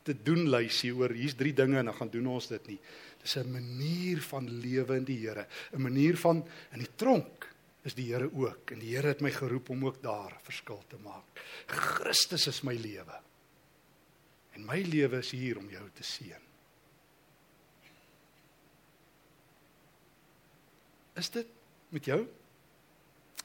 te 0.03 0.13
doen 0.13 0.49
lysie 0.49 0.93
oor 0.93 1.09
hier's 1.13 1.35
drie 1.35 1.53
dinge 1.53 1.77
en 1.77 1.85
dan 1.85 1.93
gaan 1.93 2.09
doen 2.09 2.27
ons 2.27 2.47
dit 2.47 2.67
nie. 2.67 2.79
Dis 3.21 3.37
'n 3.37 3.51
manier 3.51 4.21
van 4.21 4.49
lewe 4.49 4.95
in 4.97 5.03
die 5.03 5.17
Here, 5.17 5.47
'n 5.73 5.81
manier 5.81 6.17
van 6.17 6.45
in 6.73 6.79
die 6.79 6.95
tronk 6.95 7.49
is 7.83 7.93
die 7.93 8.13
Here 8.13 8.29
ook 8.33 8.71
en 8.71 8.79
die 8.79 8.95
Here 8.95 9.07
het 9.07 9.21
my 9.21 9.31
geroep 9.31 9.69
om 9.69 9.85
ook 9.85 10.01
daar 10.01 10.37
verskil 10.43 10.83
te 10.89 10.97
maak. 11.03 11.25
Christus 11.67 12.47
is 12.47 12.61
my 12.61 12.75
lewe. 12.75 13.30
En 14.55 14.65
my 14.65 14.81
lewe 14.81 15.21
is 15.23 15.31
hier 15.31 15.57
om 15.57 15.69
jou 15.69 15.83
te 15.95 16.03
seën. 16.03 16.47
Is 21.19 21.29
dit 21.29 21.47
met 21.89 22.05
jou? 22.05 22.19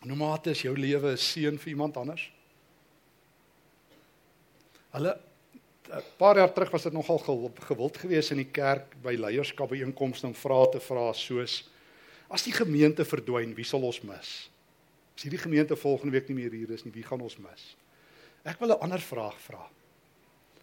Nomate 0.07 0.51
is 0.51 0.63
jou 0.63 0.75
lewe 0.77 1.13
'n 1.13 1.19
seën 1.19 1.59
vir 1.59 1.69
iemand 1.69 1.97
anders? 1.97 2.31
Hulle 4.91 5.19
'n 5.91 6.03
paar 6.17 6.37
jaar 6.37 6.53
terug 6.53 6.71
was 6.71 6.83
dit 6.83 6.93
nogal 6.93 7.19
gewild 7.55 7.97
geweest 7.97 8.31
in 8.31 8.37
die 8.37 8.51
kerk 8.51 9.03
by 9.03 9.15
leierskap 9.15 9.71
by 9.71 9.83
einkomste 9.83 10.27
om 10.27 10.35
vrae 10.35 10.71
te 10.73 10.81
vra 10.81 11.13
soos 11.13 11.69
as 12.29 12.43
die 12.43 12.53
gemeente 12.53 13.05
verdwyn, 13.05 13.55
wie 13.55 13.65
sal 13.65 13.85
ons 13.87 14.01
mis? 14.03 14.51
As 15.17 15.23
hierdie 15.23 15.41
gemeente 15.41 15.77
volgende 15.77 16.13
week 16.13 16.29
nie 16.29 16.37
meer 16.43 16.51
hier 16.51 16.71
is 16.75 16.85
nie, 16.85 16.93
wie 16.93 17.05
gaan 17.07 17.21
ons 17.21 17.39
mis? 17.39 17.77
Ek 18.45 18.59
wil 18.61 18.73
'n 18.75 18.83
ander 18.83 19.01
vraag 19.01 19.39
vra. 19.41 19.71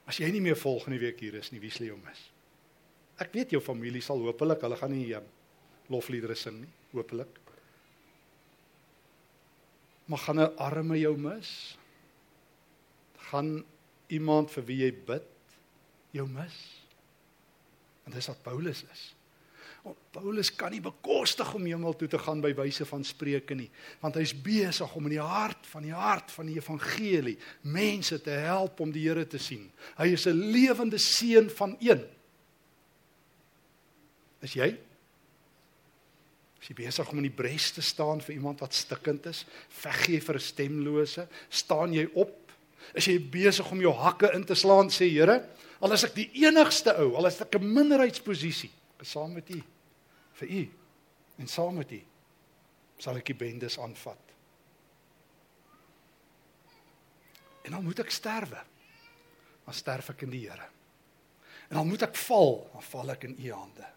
As 0.09 0.19
jy 0.19 0.29
nie 0.31 0.43
meer 0.43 0.57
volgende 0.59 0.99
week 0.99 1.21
hier 1.23 1.37
is 1.39 1.51
nie, 1.53 1.61
wie 1.63 1.71
sal 1.71 1.87
jou 1.87 1.97
mis? 2.01 2.21
Ek 3.23 3.31
weet 3.35 3.53
jou 3.55 3.61
familie 3.63 4.01
sal 4.03 4.19
hopelik, 4.25 4.63
hulle 4.65 4.77
gaan 4.79 4.91
nie 4.91 5.13
um, 5.15 5.27
lofliedere 5.93 6.35
sing 6.35 6.59
nie, 6.63 6.71
hopelik. 6.91 7.39
Maar 10.11 10.19
gaan 10.25 10.39
'n 10.39 10.57
arme 10.57 10.99
jou 10.99 11.15
mis? 11.17 11.77
Gaan 13.31 13.63
iemand 14.07 14.51
vir 14.51 14.63
wie 14.65 14.79
jy 14.83 14.91
bid 14.91 15.29
jou 16.11 16.27
mis. 16.27 16.57
En 18.05 18.11
dis 18.11 18.27
wat 18.27 18.43
Paulus 18.43 18.83
is. 18.83 19.13
Want 19.83 19.99
Paulus 20.15 20.47
kan 20.55 20.71
nie 20.71 20.79
bekostig 20.79 21.49
om 21.57 21.65
hemel 21.67 21.95
toe 21.99 22.07
te 22.07 22.19
gaan 22.21 22.39
by 22.43 22.53
wyse 22.55 22.85
van 22.87 23.01
spreuke 23.03 23.55
nie, 23.57 23.67
want 23.99 24.15
hy's 24.15 24.31
besig 24.31 24.93
om 24.95 25.09
in 25.09 25.17
die 25.17 25.23
hart 25.23 25.67
van 25.73 25.83
die 25.83 25.95
hart 25.95 26.31
van 26.31 26.47
die 26.47 26.55
evangelie 26.55 27.35
mense 27.67 28.21
te 28.23 28.37
help 28.45 28.79
om 28.83 28.93
die 28.95 29.03
Here 29.03 29.25
te 29.27 29.41
sien. 29.41 29.65
Hy 29.97 30.13
is 30.15 30.25
'n 30.27 30.39
lewende 30.53 30.97
seun 30.97 31.49
van 31.49 31.75
een. 31.81 32.05
Is 34.41 34.53
jy? 34.53 34.77
Is 36.61 36.69
jy 36.69 36.75
besig 36.75 37.09
om 37.11 37.17
in 37.17 37.27
die 37.27 37.37
bres 37.43 37.71
te 37.71 37.81
staan 37.81 38.21
vir 38.21 38.35
iemand 38.35 38.59
wat 38.59 38.73
stikkend 38.73 39.25
is? 39.25 39.45
Veg 39.67 40.07
jy 40.07 40.21
vir 40.21 40.35
'n 40.35 40.39
stemlose? 40.39 41.27
Staan 41.49 41.93
jy 41.93 42.07
op 42.13 42.39
Is 42.93 43.05
jy 43.05 43.17
besig 43.17 43.71
om 43.71 43.79
jou 43.79 43.93
hakke 43.93 44.33
in 44.33 44.43
te 44.43 44.55
slaan 44.55 44.89
sê 44.89 45.07
Here, 45.09 45.49
al 45.79 45.93
is 45.93 46.03
ek 46.03 46.15
die 46.15 46.29
enigste 46.43 46.91
ou, 46.99 47.15
al 47.15 47.25
is 47.25 47.39
ek 47.41 47.55
'n 47.55 47.73
minderheidsposisie, 47.73 48.69
saam 49.01 49.33
met 49.33 49.49
U 49.49 49.63
vir 50.39 50.49
U 50.49 50.63
en 51.41 51.49
saam 51.49 51.79
met 51.81 51.91
U 51.91 52.01
sal 53.03 53.17
ek 53.19 53.31
die 53.31 53.37
bendes 53.37 53.79
aanvat. 53.81 54.31
En 57.63 57.75
dan 57.75 57.83
moet 57.83 58.03
ek 58.03 58.11
sterwe. 58.13 58.61
Dan 59.63 59.75
sterf 59.75 60.11
ek 60.13 60.25
in 60.25 60.31
die 60.33 60.43
Here. 60.45 60.69
En 61.69 61.79
dan 61.79 61.87
moet 61.87 62.03
ek 62.05 62.15
val, 62.27 62.57
dan 62.73 62.85
val 62.85 63.13
ek 63.15 63.27
in 63.29 63.37
U 63.39 63.51
hande. 63.55 63.89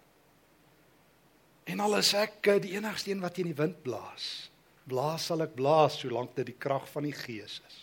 En 1.66 1.82
al 1.82 1.98
is 1.98 2.12
ek 2.14 2.46
eh, 2.52 2.60
die 2.62 2.76
enigste 2.76 3.10
een 3.10 3.24
wat 3.24 3.34
teen 3.34 3.50
die 3.50 3.58
wind 3.58 3.80
blaas, 3.82 4.46
blaas 4.86 5.26
sal 5.26 5.42
ek 5.42 5.56
blaas 5.58 5.98
solank 5.98 6.36
dit 6.38 6.52
die 6.52 6.60
krag 6.62 6.86
van 6.92 7.08
die 7.08 7.14
Gees 7.16 7.58
is. 7.66 7.80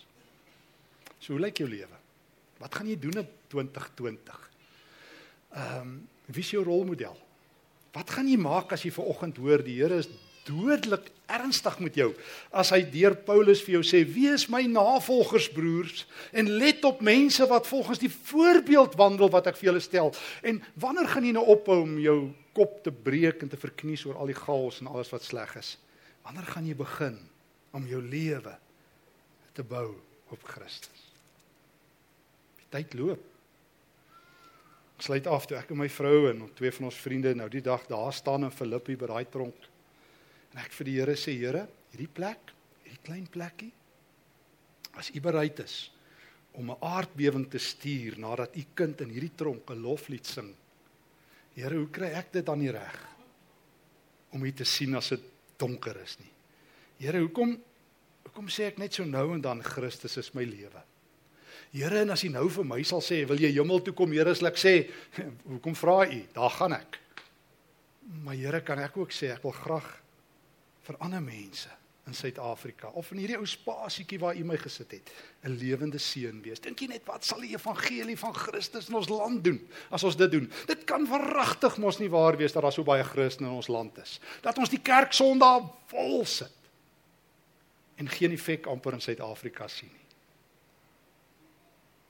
So 1.19 1.35
hoe 1.35 1.43
lyk 1.43 1.59
jou 1.59 1.67
lewe? 1.67 1.99
Wat 2.61 2.79
gaan 2.79 2.87
jy 2.87 2.95
doen 2.99 3.19
in 3.19 3.27
2020? 3.51 4.39
Ehm, 5.53 5.81
um, 5.81 5.93
wie 6.31 6.43
is 6.43 6.53
jou 6.53 6.63
rolmodel? 6.63 7.17
Wat 7.93 8.09
gaan 8.09 8.29
jy 8.29 8.39
maak 8.41 8.73
as 8.73 8.83
jy 8.85 8.91
ver 8.93 9.09
oggend 9.11 9.37
hoor 9.41 9.61
die 9.63 9.77
Here 9.77 9.99
is 10.01 10.09
dodelik 10.47 11.11
ernstig 11.31 11.77
met 11.79 11.95
jou? 11.95 12.09
As 12.51 12.73
hy 12.73 12.81
deur 12.91 13.15
Paulus 13.15 13.61
vir 13.63 13.77
jou 13.77 13.83
sê: 13.85 14.01
"Wees 14.03 14.47
my 14.49 14.63
navolgers, 14.65 15.49
broers, 15.53 16.05
en 16.33 16.49
let 16.57 16.83
op 16.85 17.01
mense 17.01 17.45
wat 17.47 17.67
volgens 17.67 17.99
die 17.99 18.11
voorbeeld 18.11 18.97
wandel 18.99 19.29
wat 19.29 19.47
ek 19.47 19.57
vir 19.57 19.71
julle 19.71 19.83
stel." 19.83 20.13
En 20.41 20.61
wanneer 20.73 21.07
gaan 21.07 21.25
jy 21.25 21.31
nou 21.31 21.45
ophou 21.45 21.81
om 21.81 21.99
jou 21.99 22.33
kop 22.53 22.83
te 22.83 22.91
breek 22.91 23.41
en 23.41 23.49
te 23.49 23.57
verknies 23.57 24.05
oor 24.05 24.17
al 24.17 24.27
die 24.27 24.41
chaos 24.41 24.81
en 24.81 24.87
alles 24.87 25.09
wat 25.09 25.23
sleg 25.23 25.55
is? 25.55 25.77
Wanneer 26.23 26.45
gaan 26.45 26.67
jy 26.67 26.75
begin 26.75 27.19
om 27.71 27.87
jou 27.87 28.01
lewe 28.01 28.57
te 29.53 29.63
bou 29.63 29.95
op 30.29 30.43
Christus? 30.43 31.13
tyd 32.73 32.97
loop. 32.97 33.32
Ek 35.03 35.09
sluit 35.09 35.25
af 35.27 35.43
toe 35.43 35.57
ek 35.59 35.71
en 35.73 35.81
my 35.81 35.89
vrou 35.91 36.29
en 36.29 36.45
twee 36.55 36.71
van 36.71 36.85
ons 36.87 36.97
vriende 37.03 37.33
nou 37.35 37.49
die 37.51 37.59
dag 37.59 37.81
daar 37.89 38.13
staan 38.15 38.45
in 38.47 38.53
Filippi 38.55 38.93
by 38.95 39.09
daai 39.11 39.25
tronk. 39.27 39.65
En 40.53 40.61
ek 40.61 40.71
vir 40.77 40.87
die 40.87 40.93
Here 40.95 41.15
sê, 41.19 41.33
Here, 41.35 41.65
hierdie 41.91 42.07
plek, 42.07 42.53
hierdie 42.85 43.01
klein 43.03 43.25
plekkie, 43.27 43.67
as 44.95 45.09
U 45.11 45.19
bereid 45.19 45.59
is 45.59 45.91
om 46.55 46.71
'n 46.71 46.79
aardbewing 46.79 47.49
te 47.51 47.59
stuur 47.59 48.15
nadat 48.15 48.55
U 48.55 48.63
kind 48.73 49.01
in 49.01 49.11
hierdie 49.11 49.35
tronk 49.35 49.69
'n 49.69 49.83
loflied 49.83 50.25
sing. 50.25 50.55
Here, 51.53 51.75
hoe 51.75 51.91
kry 51.91 52.07
ek 52.15 52.31
dit 52.31 52.45
dan 52.45 52.59
nie 52.59 52.71
reg 52.71 52.97
om 54.31 54.45
U 54.45 54.51
te 54.53 54.63
sien 54.63 54.95
as 54.95 55.09
dit 55.09 55.23
donker 55.57 55.99
is 56.01 56.17
nie? 56.19 56.31
Here, 56.99 57.19
hoekom 57.19 57.59
hoekom 58.23 58.47
sê 58.47 58.71
ek 58.71 58.77
net 58.77 58.93
so 58.93 59.03
nou 59.03 59.33
en 59.33 59.41
dan 59.41 59.61
Christus 59.61 60.17
is 60.17 60.33
my 60.33 60.45
lewe? 60.45 60.92
Here, 61.73 62.03
en 62.03 62.13
as 62.13 62.23
U 62.23 62.29
nou 62.29 62.45
vir 62.53 62.67
my 62.69 62.81
sal 62.85 63.01
sê, 63.01 63.23
wil 63.25 63.41
jy 63.41 63.49
hemel 63.55 63.81
toe 63.81 63.95
kom, 63.97 64.11
Here, 64.13 64.35
sal 64.37 64.51
ek 64.51 64.59
sê, 64.61 64.73
hoekom 65.51 65.77
vra 65.77 66.03
U? 66.05 66.19
Daar 66.35 66.53
gaan 66.59 66.77
ek. 66.77 66.99
Maar 68.21 68.37
Here, 68.37 68.61
kan 68.65 68.81
ek 68.83 68.99
ook 69.01 69.15
sê 69.15 69.31
ek 69.33 69.41
wil 69.47 69.55
graag 69.57 69.89
vir 70.85 70.99
ander 71.01 71.23
mense 71.23 71.71
in 72.07 72.13
Suid-Afrika 72.13 72.89
of 72.99 73.11
in 73.13 73.21
hierdie 73.23 73.37
ou 73.39 73.45
spasietjie 73.47 74.19
waar 74.19 74.35
U 74.35 74.43
my 74.43 74.57
gesit 74.59 74.91
het, 74.91 75.11
'n 75.47 75.55
lewende 75.55 75.97
seën 75.97 76.41
wees. 76.43 76.59
Dink 76.59 76.81
jy 76.81 76.87
net 76.87 77.07
wat 77.07 77.23
sal 77.25 77.39
die 77.39 77.55
evangelie 77.55 78.17
van 78.17 78.35
Christus 78.35 78.89
in 78.89 78.95
ons 78.95 79.09
land 79.09 79.43
doen 79.43 79.59
as 79.89 80.03
ons 80.03 80.15
dit 80.15 80.31
doen? 80.31 80.51
Dit 80.67 80.83
kan 80.83 81.07
verragtig 81.07 81.77
mos 81.77 81.99
nie 81.99 82.09
waar 82.09 82.37
wees 82.37 82.51
dat 82.51 82.63
daar 82.63 82.73
so 82.75 82.83
baie 82.83 83.03
Christene 83.03 83.47
in 83.47 83.55
ons 83.55 83.67
land 83.67 83.97
is. 83.97 84.19
Dat 84.41 84.57
ons 84.57 84.69
die 84.69 84.81
kerk 84.83 85.13
Sondag 85.13 85.63
vol 85.87 86.25
sit 86.25 86.51
en 87.95 88.09
geen 88.09 88.31
effek 88.31 88.67
amper 88.67 88.93
in 88.93 89.01
Suid-Afrika 89.01 89.67
sien 89.67 89.89
nie. 89.93 90.02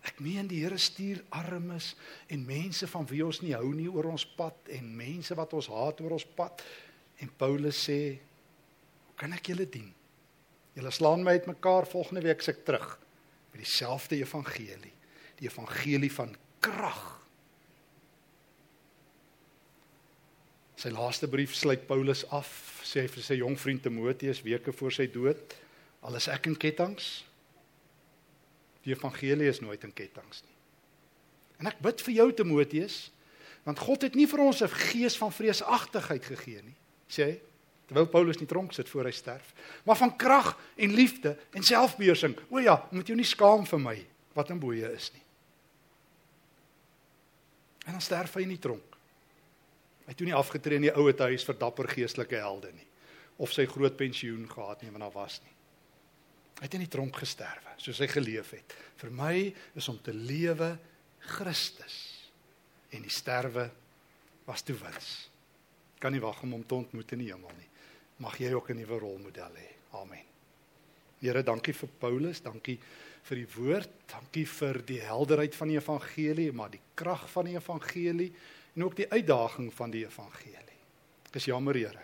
Ek 0.04 0.20
meen 0.20 0.50
die 0.52 0.60
Here 0.64 0.78
stuur 0.78 1.22
armes 1.32 1.94
en 2.28 2.44
mense 2.46 2.88
van 2.92 3.08
wie 3.08 3.24
ons 3.24 3.40
nie 3.44 3.54
hou 3.56 3.72
nie 3.76 3.88
oor 3.88 4.10
ons 4.12 4.26
pad 4.36 4.74
en 4.76 4.90
mense 5.00 5.36
wat 5.40 5.56
ons 5.56 5.70
haat 5.72 6.02
oor 6.04 6.18
ons 6.18 6.28
pad. 6.36 6.64
En 7.24 7.32
Paulus 7.40 7.78
sê, 7.88 8.20
"Hoe 9.08 9.16
kan 9.16 9.34
ek 9.34 9.48
julle 9.48 9.70
dien? 9.70 9.94
Julle 10.76 10.92
slaan 10.92 11.24
my 11.24 11.32
uitmekaar, 11.32 11.86
volgende 11.86 12.22
week 12.22 12.42
se 12.42 12.52
ek 12.52 12.66
terug 12.66 13.00
met 13.52 13.62
dieselfde 13.64 14.16
evangelie, 14.16 14.94
die 15.38 15.48
evangelie 15.48 16.12
van 16.12 16.36
krag." 16.60 17.22
Sy 20.76 20.90
laaste 20.90 21.28
brief 21.28 21.56
sluit 21.56 21.88
Paulus 21.88 22.26
af, 22.30 22.82
sê 22.84 23.02
hy 23.02 23.08
vir 23.08 23.24
sy 23.24 23.36
jong 23.36 23.60
vriend 23.60 23.84
Timoteus 23.84 24.42
weke 24.42 24.74
voor 24.74 24.92
sy 24.92 25.08
dood, 25.08 25.56
al 26.02 26.16
is 26.16 26.28
ek 26.28 26.48
in 26.48 26.58
kettinge 26.58 27.24
Die 28.84 28.94
evangelie 28.94 29.48
is 29.48 29.62
nooit 29.64 29.84
in 29.84 29.94
kettinge 29.96 30.44
nie. 30.44 30.58
En 31.62 31.70
ek 31.72 31.80
bid 31.84 32.02
vir 32.04 32.14
jou 32.18 32.28
Timoteus, 32.36 32.98
want 33.64 33.80
God 33.80 34.04
het 34.04 34.16
nie 34.20 34.28
vir 34.28 34.42
ons 34.44 34.62
'n 34.62 34.68
gees 34.68 35.16
van 35.18 35.32
vreesagtigheid 35.32 36.26
gegee 36.26 36.62
nie, 36.62 36.76
sê 37.08 37.24
hy, 37.24 37.42
terwyl 37.88 38.08
Paulus 38.08 38.36
in 38.36 38.46
die 38.46 38.54
tronk 38.54 38.74
sit 38.74 38.90
voor 38.90 39.06
hy 39.06 39.12
sterf, 39.12 39.54
maar 39.86 39.96
van 39.96 40.16
krag 40.18 40.58
en 40.76 40.94
liefde 40.94 41.38
en 41.54 41.64
selfbeheersing. 41.64 42.36
O 42.50 42.60
ja, 42.60 42.88
moet 42.92 43.08
jou 43.08 43.16
nie 43.16 43.28
skaam 43.28 43.66
vir 43.66 43.80
my 43.80 44.06
wat 44.34 44.50
in 44.50 44.60
boeye 44.60 44.94
is 44.94 45.12
nie. 45.14 45.24
En 47.86 47.92
dan 47.92 48.02
sterf 48.02 48.34
hy 48.34 48.42
in 48.42 48.56
die 48.56 48.60
tronk. 48.60 48.98
Hy 50.04 50.12
het 50.12 50.18
toe 50.18 50.28
nie 50.28 50.36
afgetree 50.36 50.76
in 50.76 50.88
die 50.88 50.96
ouete 50.96 51.24
huis 51.24 51.44
vir 51.44 51.56
dapper 51.60 51.88
geestelike 51.88 52.36
helde 52.36 52.72
nie 52.72 52.88
of 53.42 53.52
sy 53.52 53.66
groot 53.66 53.96
pensioen 53.98 54.46
gehad 54.50 54.84
nie, 54.84 54.92
want 54.94 55.02
daar 55.02 55.16
was 55.16 55.40
nie. 55.42 55.54
Hy 56.64 56.70
het 56.70 56.78
in 56.78 56.86
die 56.86 56.94
tronk 56.94 57.18
gesterwe, 57.20 57.74
soos 57.76 57.98
hy 58.00 58.08
geleef 58.08 58.54
het. 58.56 58.74
Vir 58.96 59.10
my 59.12 59.34
is 59.76 59.88
om 59.92 59.98
te 60.00 60.14
lewe 60.16 60.70
Christus 61.34 61.98
en 62.96 63.04
die 63.04 63.12
sterwe 63.12 63.66
was 64.48 64.64
toe 64.64 64.78
wins. 64.80 65.10
Kan 66.00 66.16
nie 66.16 66.22
wag 66.24 66.40
om 66.48 66.54
hom 66.56 66.62
te 66.64 66.78
ontmoet 66.78 67.10
in 67.18 67.20
die 67.20 67.28
hemel 67.34 67.52
nie. 67.58 67.68
Mag 68.24 68.38
jy 68.40 68.54
ook 68.54 68.70
'n 68.70 68.80
nuwe 68.80 69.00
rolmodel 69.00 69.58
hê. 69.60 69.68
Amen. 69.92 70.24
Here, 71.20 71.44
dankie 71.44 71.74
vir 71.74 71.90
Paulus, 72.00 72.40
dankie 72.40 72.80
vir 73.24 73.36
die 73.36 73.48
woord, 73.58 73.90
dankie 74.08 74.46
vir 74.46 74.82
die 74.86 75.02
helderheid 75.02 75.56
van 75.56 75.68
die 75.68 75.78
evangelie, 75.78 76.54
maar 76.54 76.70
die 76.70 76.82
krag 76.96 77.30
van 77.30 77.46
die 77.46 77.56
evangelie 77.56 78.32
en 78.76 78.84
ook 78.84 78.96
die 78.96 79.10
uitdaging 79.12 79.74
van 79.74 79.92
die 79.92 80.06
evangelie. 80.06 80.80
Ek 81.28 81.36
is 81.36 81.46
jammer, 81.46 81.76
Here, 81.76 82.04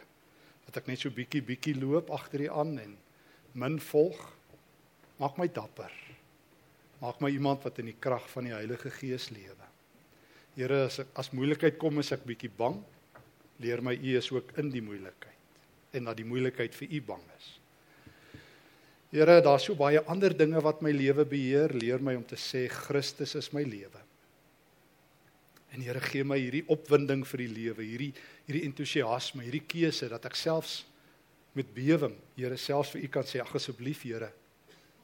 dat 0.65 0.77
ek 0.77 0.87
net 0.87 0.99
so 0.99 1.09
bietjie 1.09 1.41
bietjie 1.41 1.79
loop 1.79 2.09
agter 2.11 2.41
U 2.41 2.49
aan 2.49 2.77
en 2.79 2.97
min 3.53 3.79
volg. 3.79 4.38
Maak 5.19 5.39
my 5.39 5.49
dapper. 5.51 5.91
Maak 7.01 7.19
my 7.23 7.31
iemand 7.31 7.63
wat 7.67 7.79
in 7.83 7.91
die 7.91 7.97
krag 7.99 8.25
van 8.31 8.47
die 8.47 8.55
Heilige 8.55 8.91
Gees 8.91 9.29
lewe. 9.35 9.67
Here, 10.55 10.85
as 10.87 11.01
ek, 11.03 11.11
as 11.19 11.31
moeilikheid 11.35 11.77
kom, 11.79 11.99
is 12.01 12.11
ek 12.15 12.25
bietjie 12.27 12.51
bang. 12.55 12.79
Leer 13.63 13.83
my 13.83 13.93
U 13.95 14.15
is 14.17 14.29
ook 14.31 14.55
in 14.59 14.71
die 14.71 14.83
moeilikheid 14.83 15.35
en 15.97 16.05
dat 16.05 16.19
die 16.19 16.27
moeilikheid 16.27 16.75
vir 16.77 16.91
U 16.93 16.99
bang 17.07 17.23
is. 17.33 17.47
Here, 19.09 19.39
daar's 19.41 19.65
so 19.65 19.73
baie 19.73 20.03
ander 20.05 20.35
dinge 20.37 20.61
wat 20.61 20.83
my 20.85 20.91
lewe 20.93 21.25
beheer. 21.25 21.73
Leer 21.73 22.03
my 22.03 22.13
om 22.19 22.25
te 22.29 22.37
sê 22.37 22.67
Christus 22.69 23.33
is 23.39 23.49
my 23.55 23.63
lewe. 23.65 24.03
En 25.73 25.81
Here, 25.81 26.01
gee 26.11 26.23
my 26.23 26.37
hierdie 26.37 26.63
opwinding 26.69 27.25
vir 27.25 27.43
die 27.43 27.49
lewe, 27.55 27.85
hierdie 27.85 28.11
hierdie 28.45 28.65
entoesiasme, 28.65 29.43
hierdie 29.45 29.65
keuse 29.69 30.07
dat 30.09 30.23
ek 30.29 30.37
selfs 30.37 30.83
met 31.57 31.69
bewering, 31.73 32.15
Here, 32.37 32.57
selfs 32.57 32.93
vir 32.95 33.07
U 33.07 33.09
kan 33.17 33.27
sê, 33.27 33.41
ag 33.41 33.55
asseblief 33.57 34.05
Here, 34.05 34.31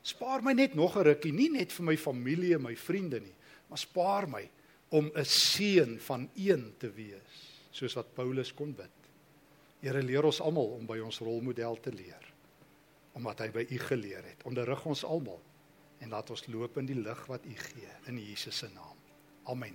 Spaar 0.05 0.43
my 0.45 0.53
net 0.53 0.75
nog 0.77 0.97
'n 0.97 1.03
rukkie, 1.03 1.33
nie 1.33 1.49
net 1.49 1.71
vir 1.71 1.85
my 1.85 1.97
familie 1.97 2.53
en 2.53 2.61
my 2.61 2.75
vriende 2.75 3.19
nie, 3.19 3.33
maar 3.67 3.77
spaar 3.77 4.29
my 4.29 4.49
om 4.89 5.11
'n 5.15 5.25
seun 5.25 5.99
van 5.99 6.29
een 6.35 6.73
te 6.77 6.91
wees, 6.91 7.65
soos 7.71 7.93
wat 7.93 8.13
Paulus 8.13 8.53
kon 8.53 8.73
bid. 8.73 8.91
Here 9.81 10.03
leer 10.03 10.23
ons 10.23 10.41
almal 10.41 10.77
om 10.77 10.85
by 10.85 10.99
ons 10.99 11.19
rolmodel 11.19 11.79
te 11.79 11.91
leer, 11.91 12.33
omdat 13.13 13.39
hy 13.39 13.49
by 13.49 13.65
U 13.69 13.77
geleer 13.77 14.23
het. 14.23 14.43
Onderrig 14.45 14.85
ons 14.85 15.03
almal 15.03 15.41
en 15.99 16.09
laat 16.09 16.29
ons 16.29 16.47
loop 16.47 16.77
in 16.77 16.85
die 16.85 17.01
lig 17.01 17.25
wat 17.25 17.45
U 17.45 17.55
gee 17.55 17.89
in 18.05 18.17
Jesus 18.17 18.57
se 18.57 18.69
naam. 18.73 18.97
Amen. 19.43 19.73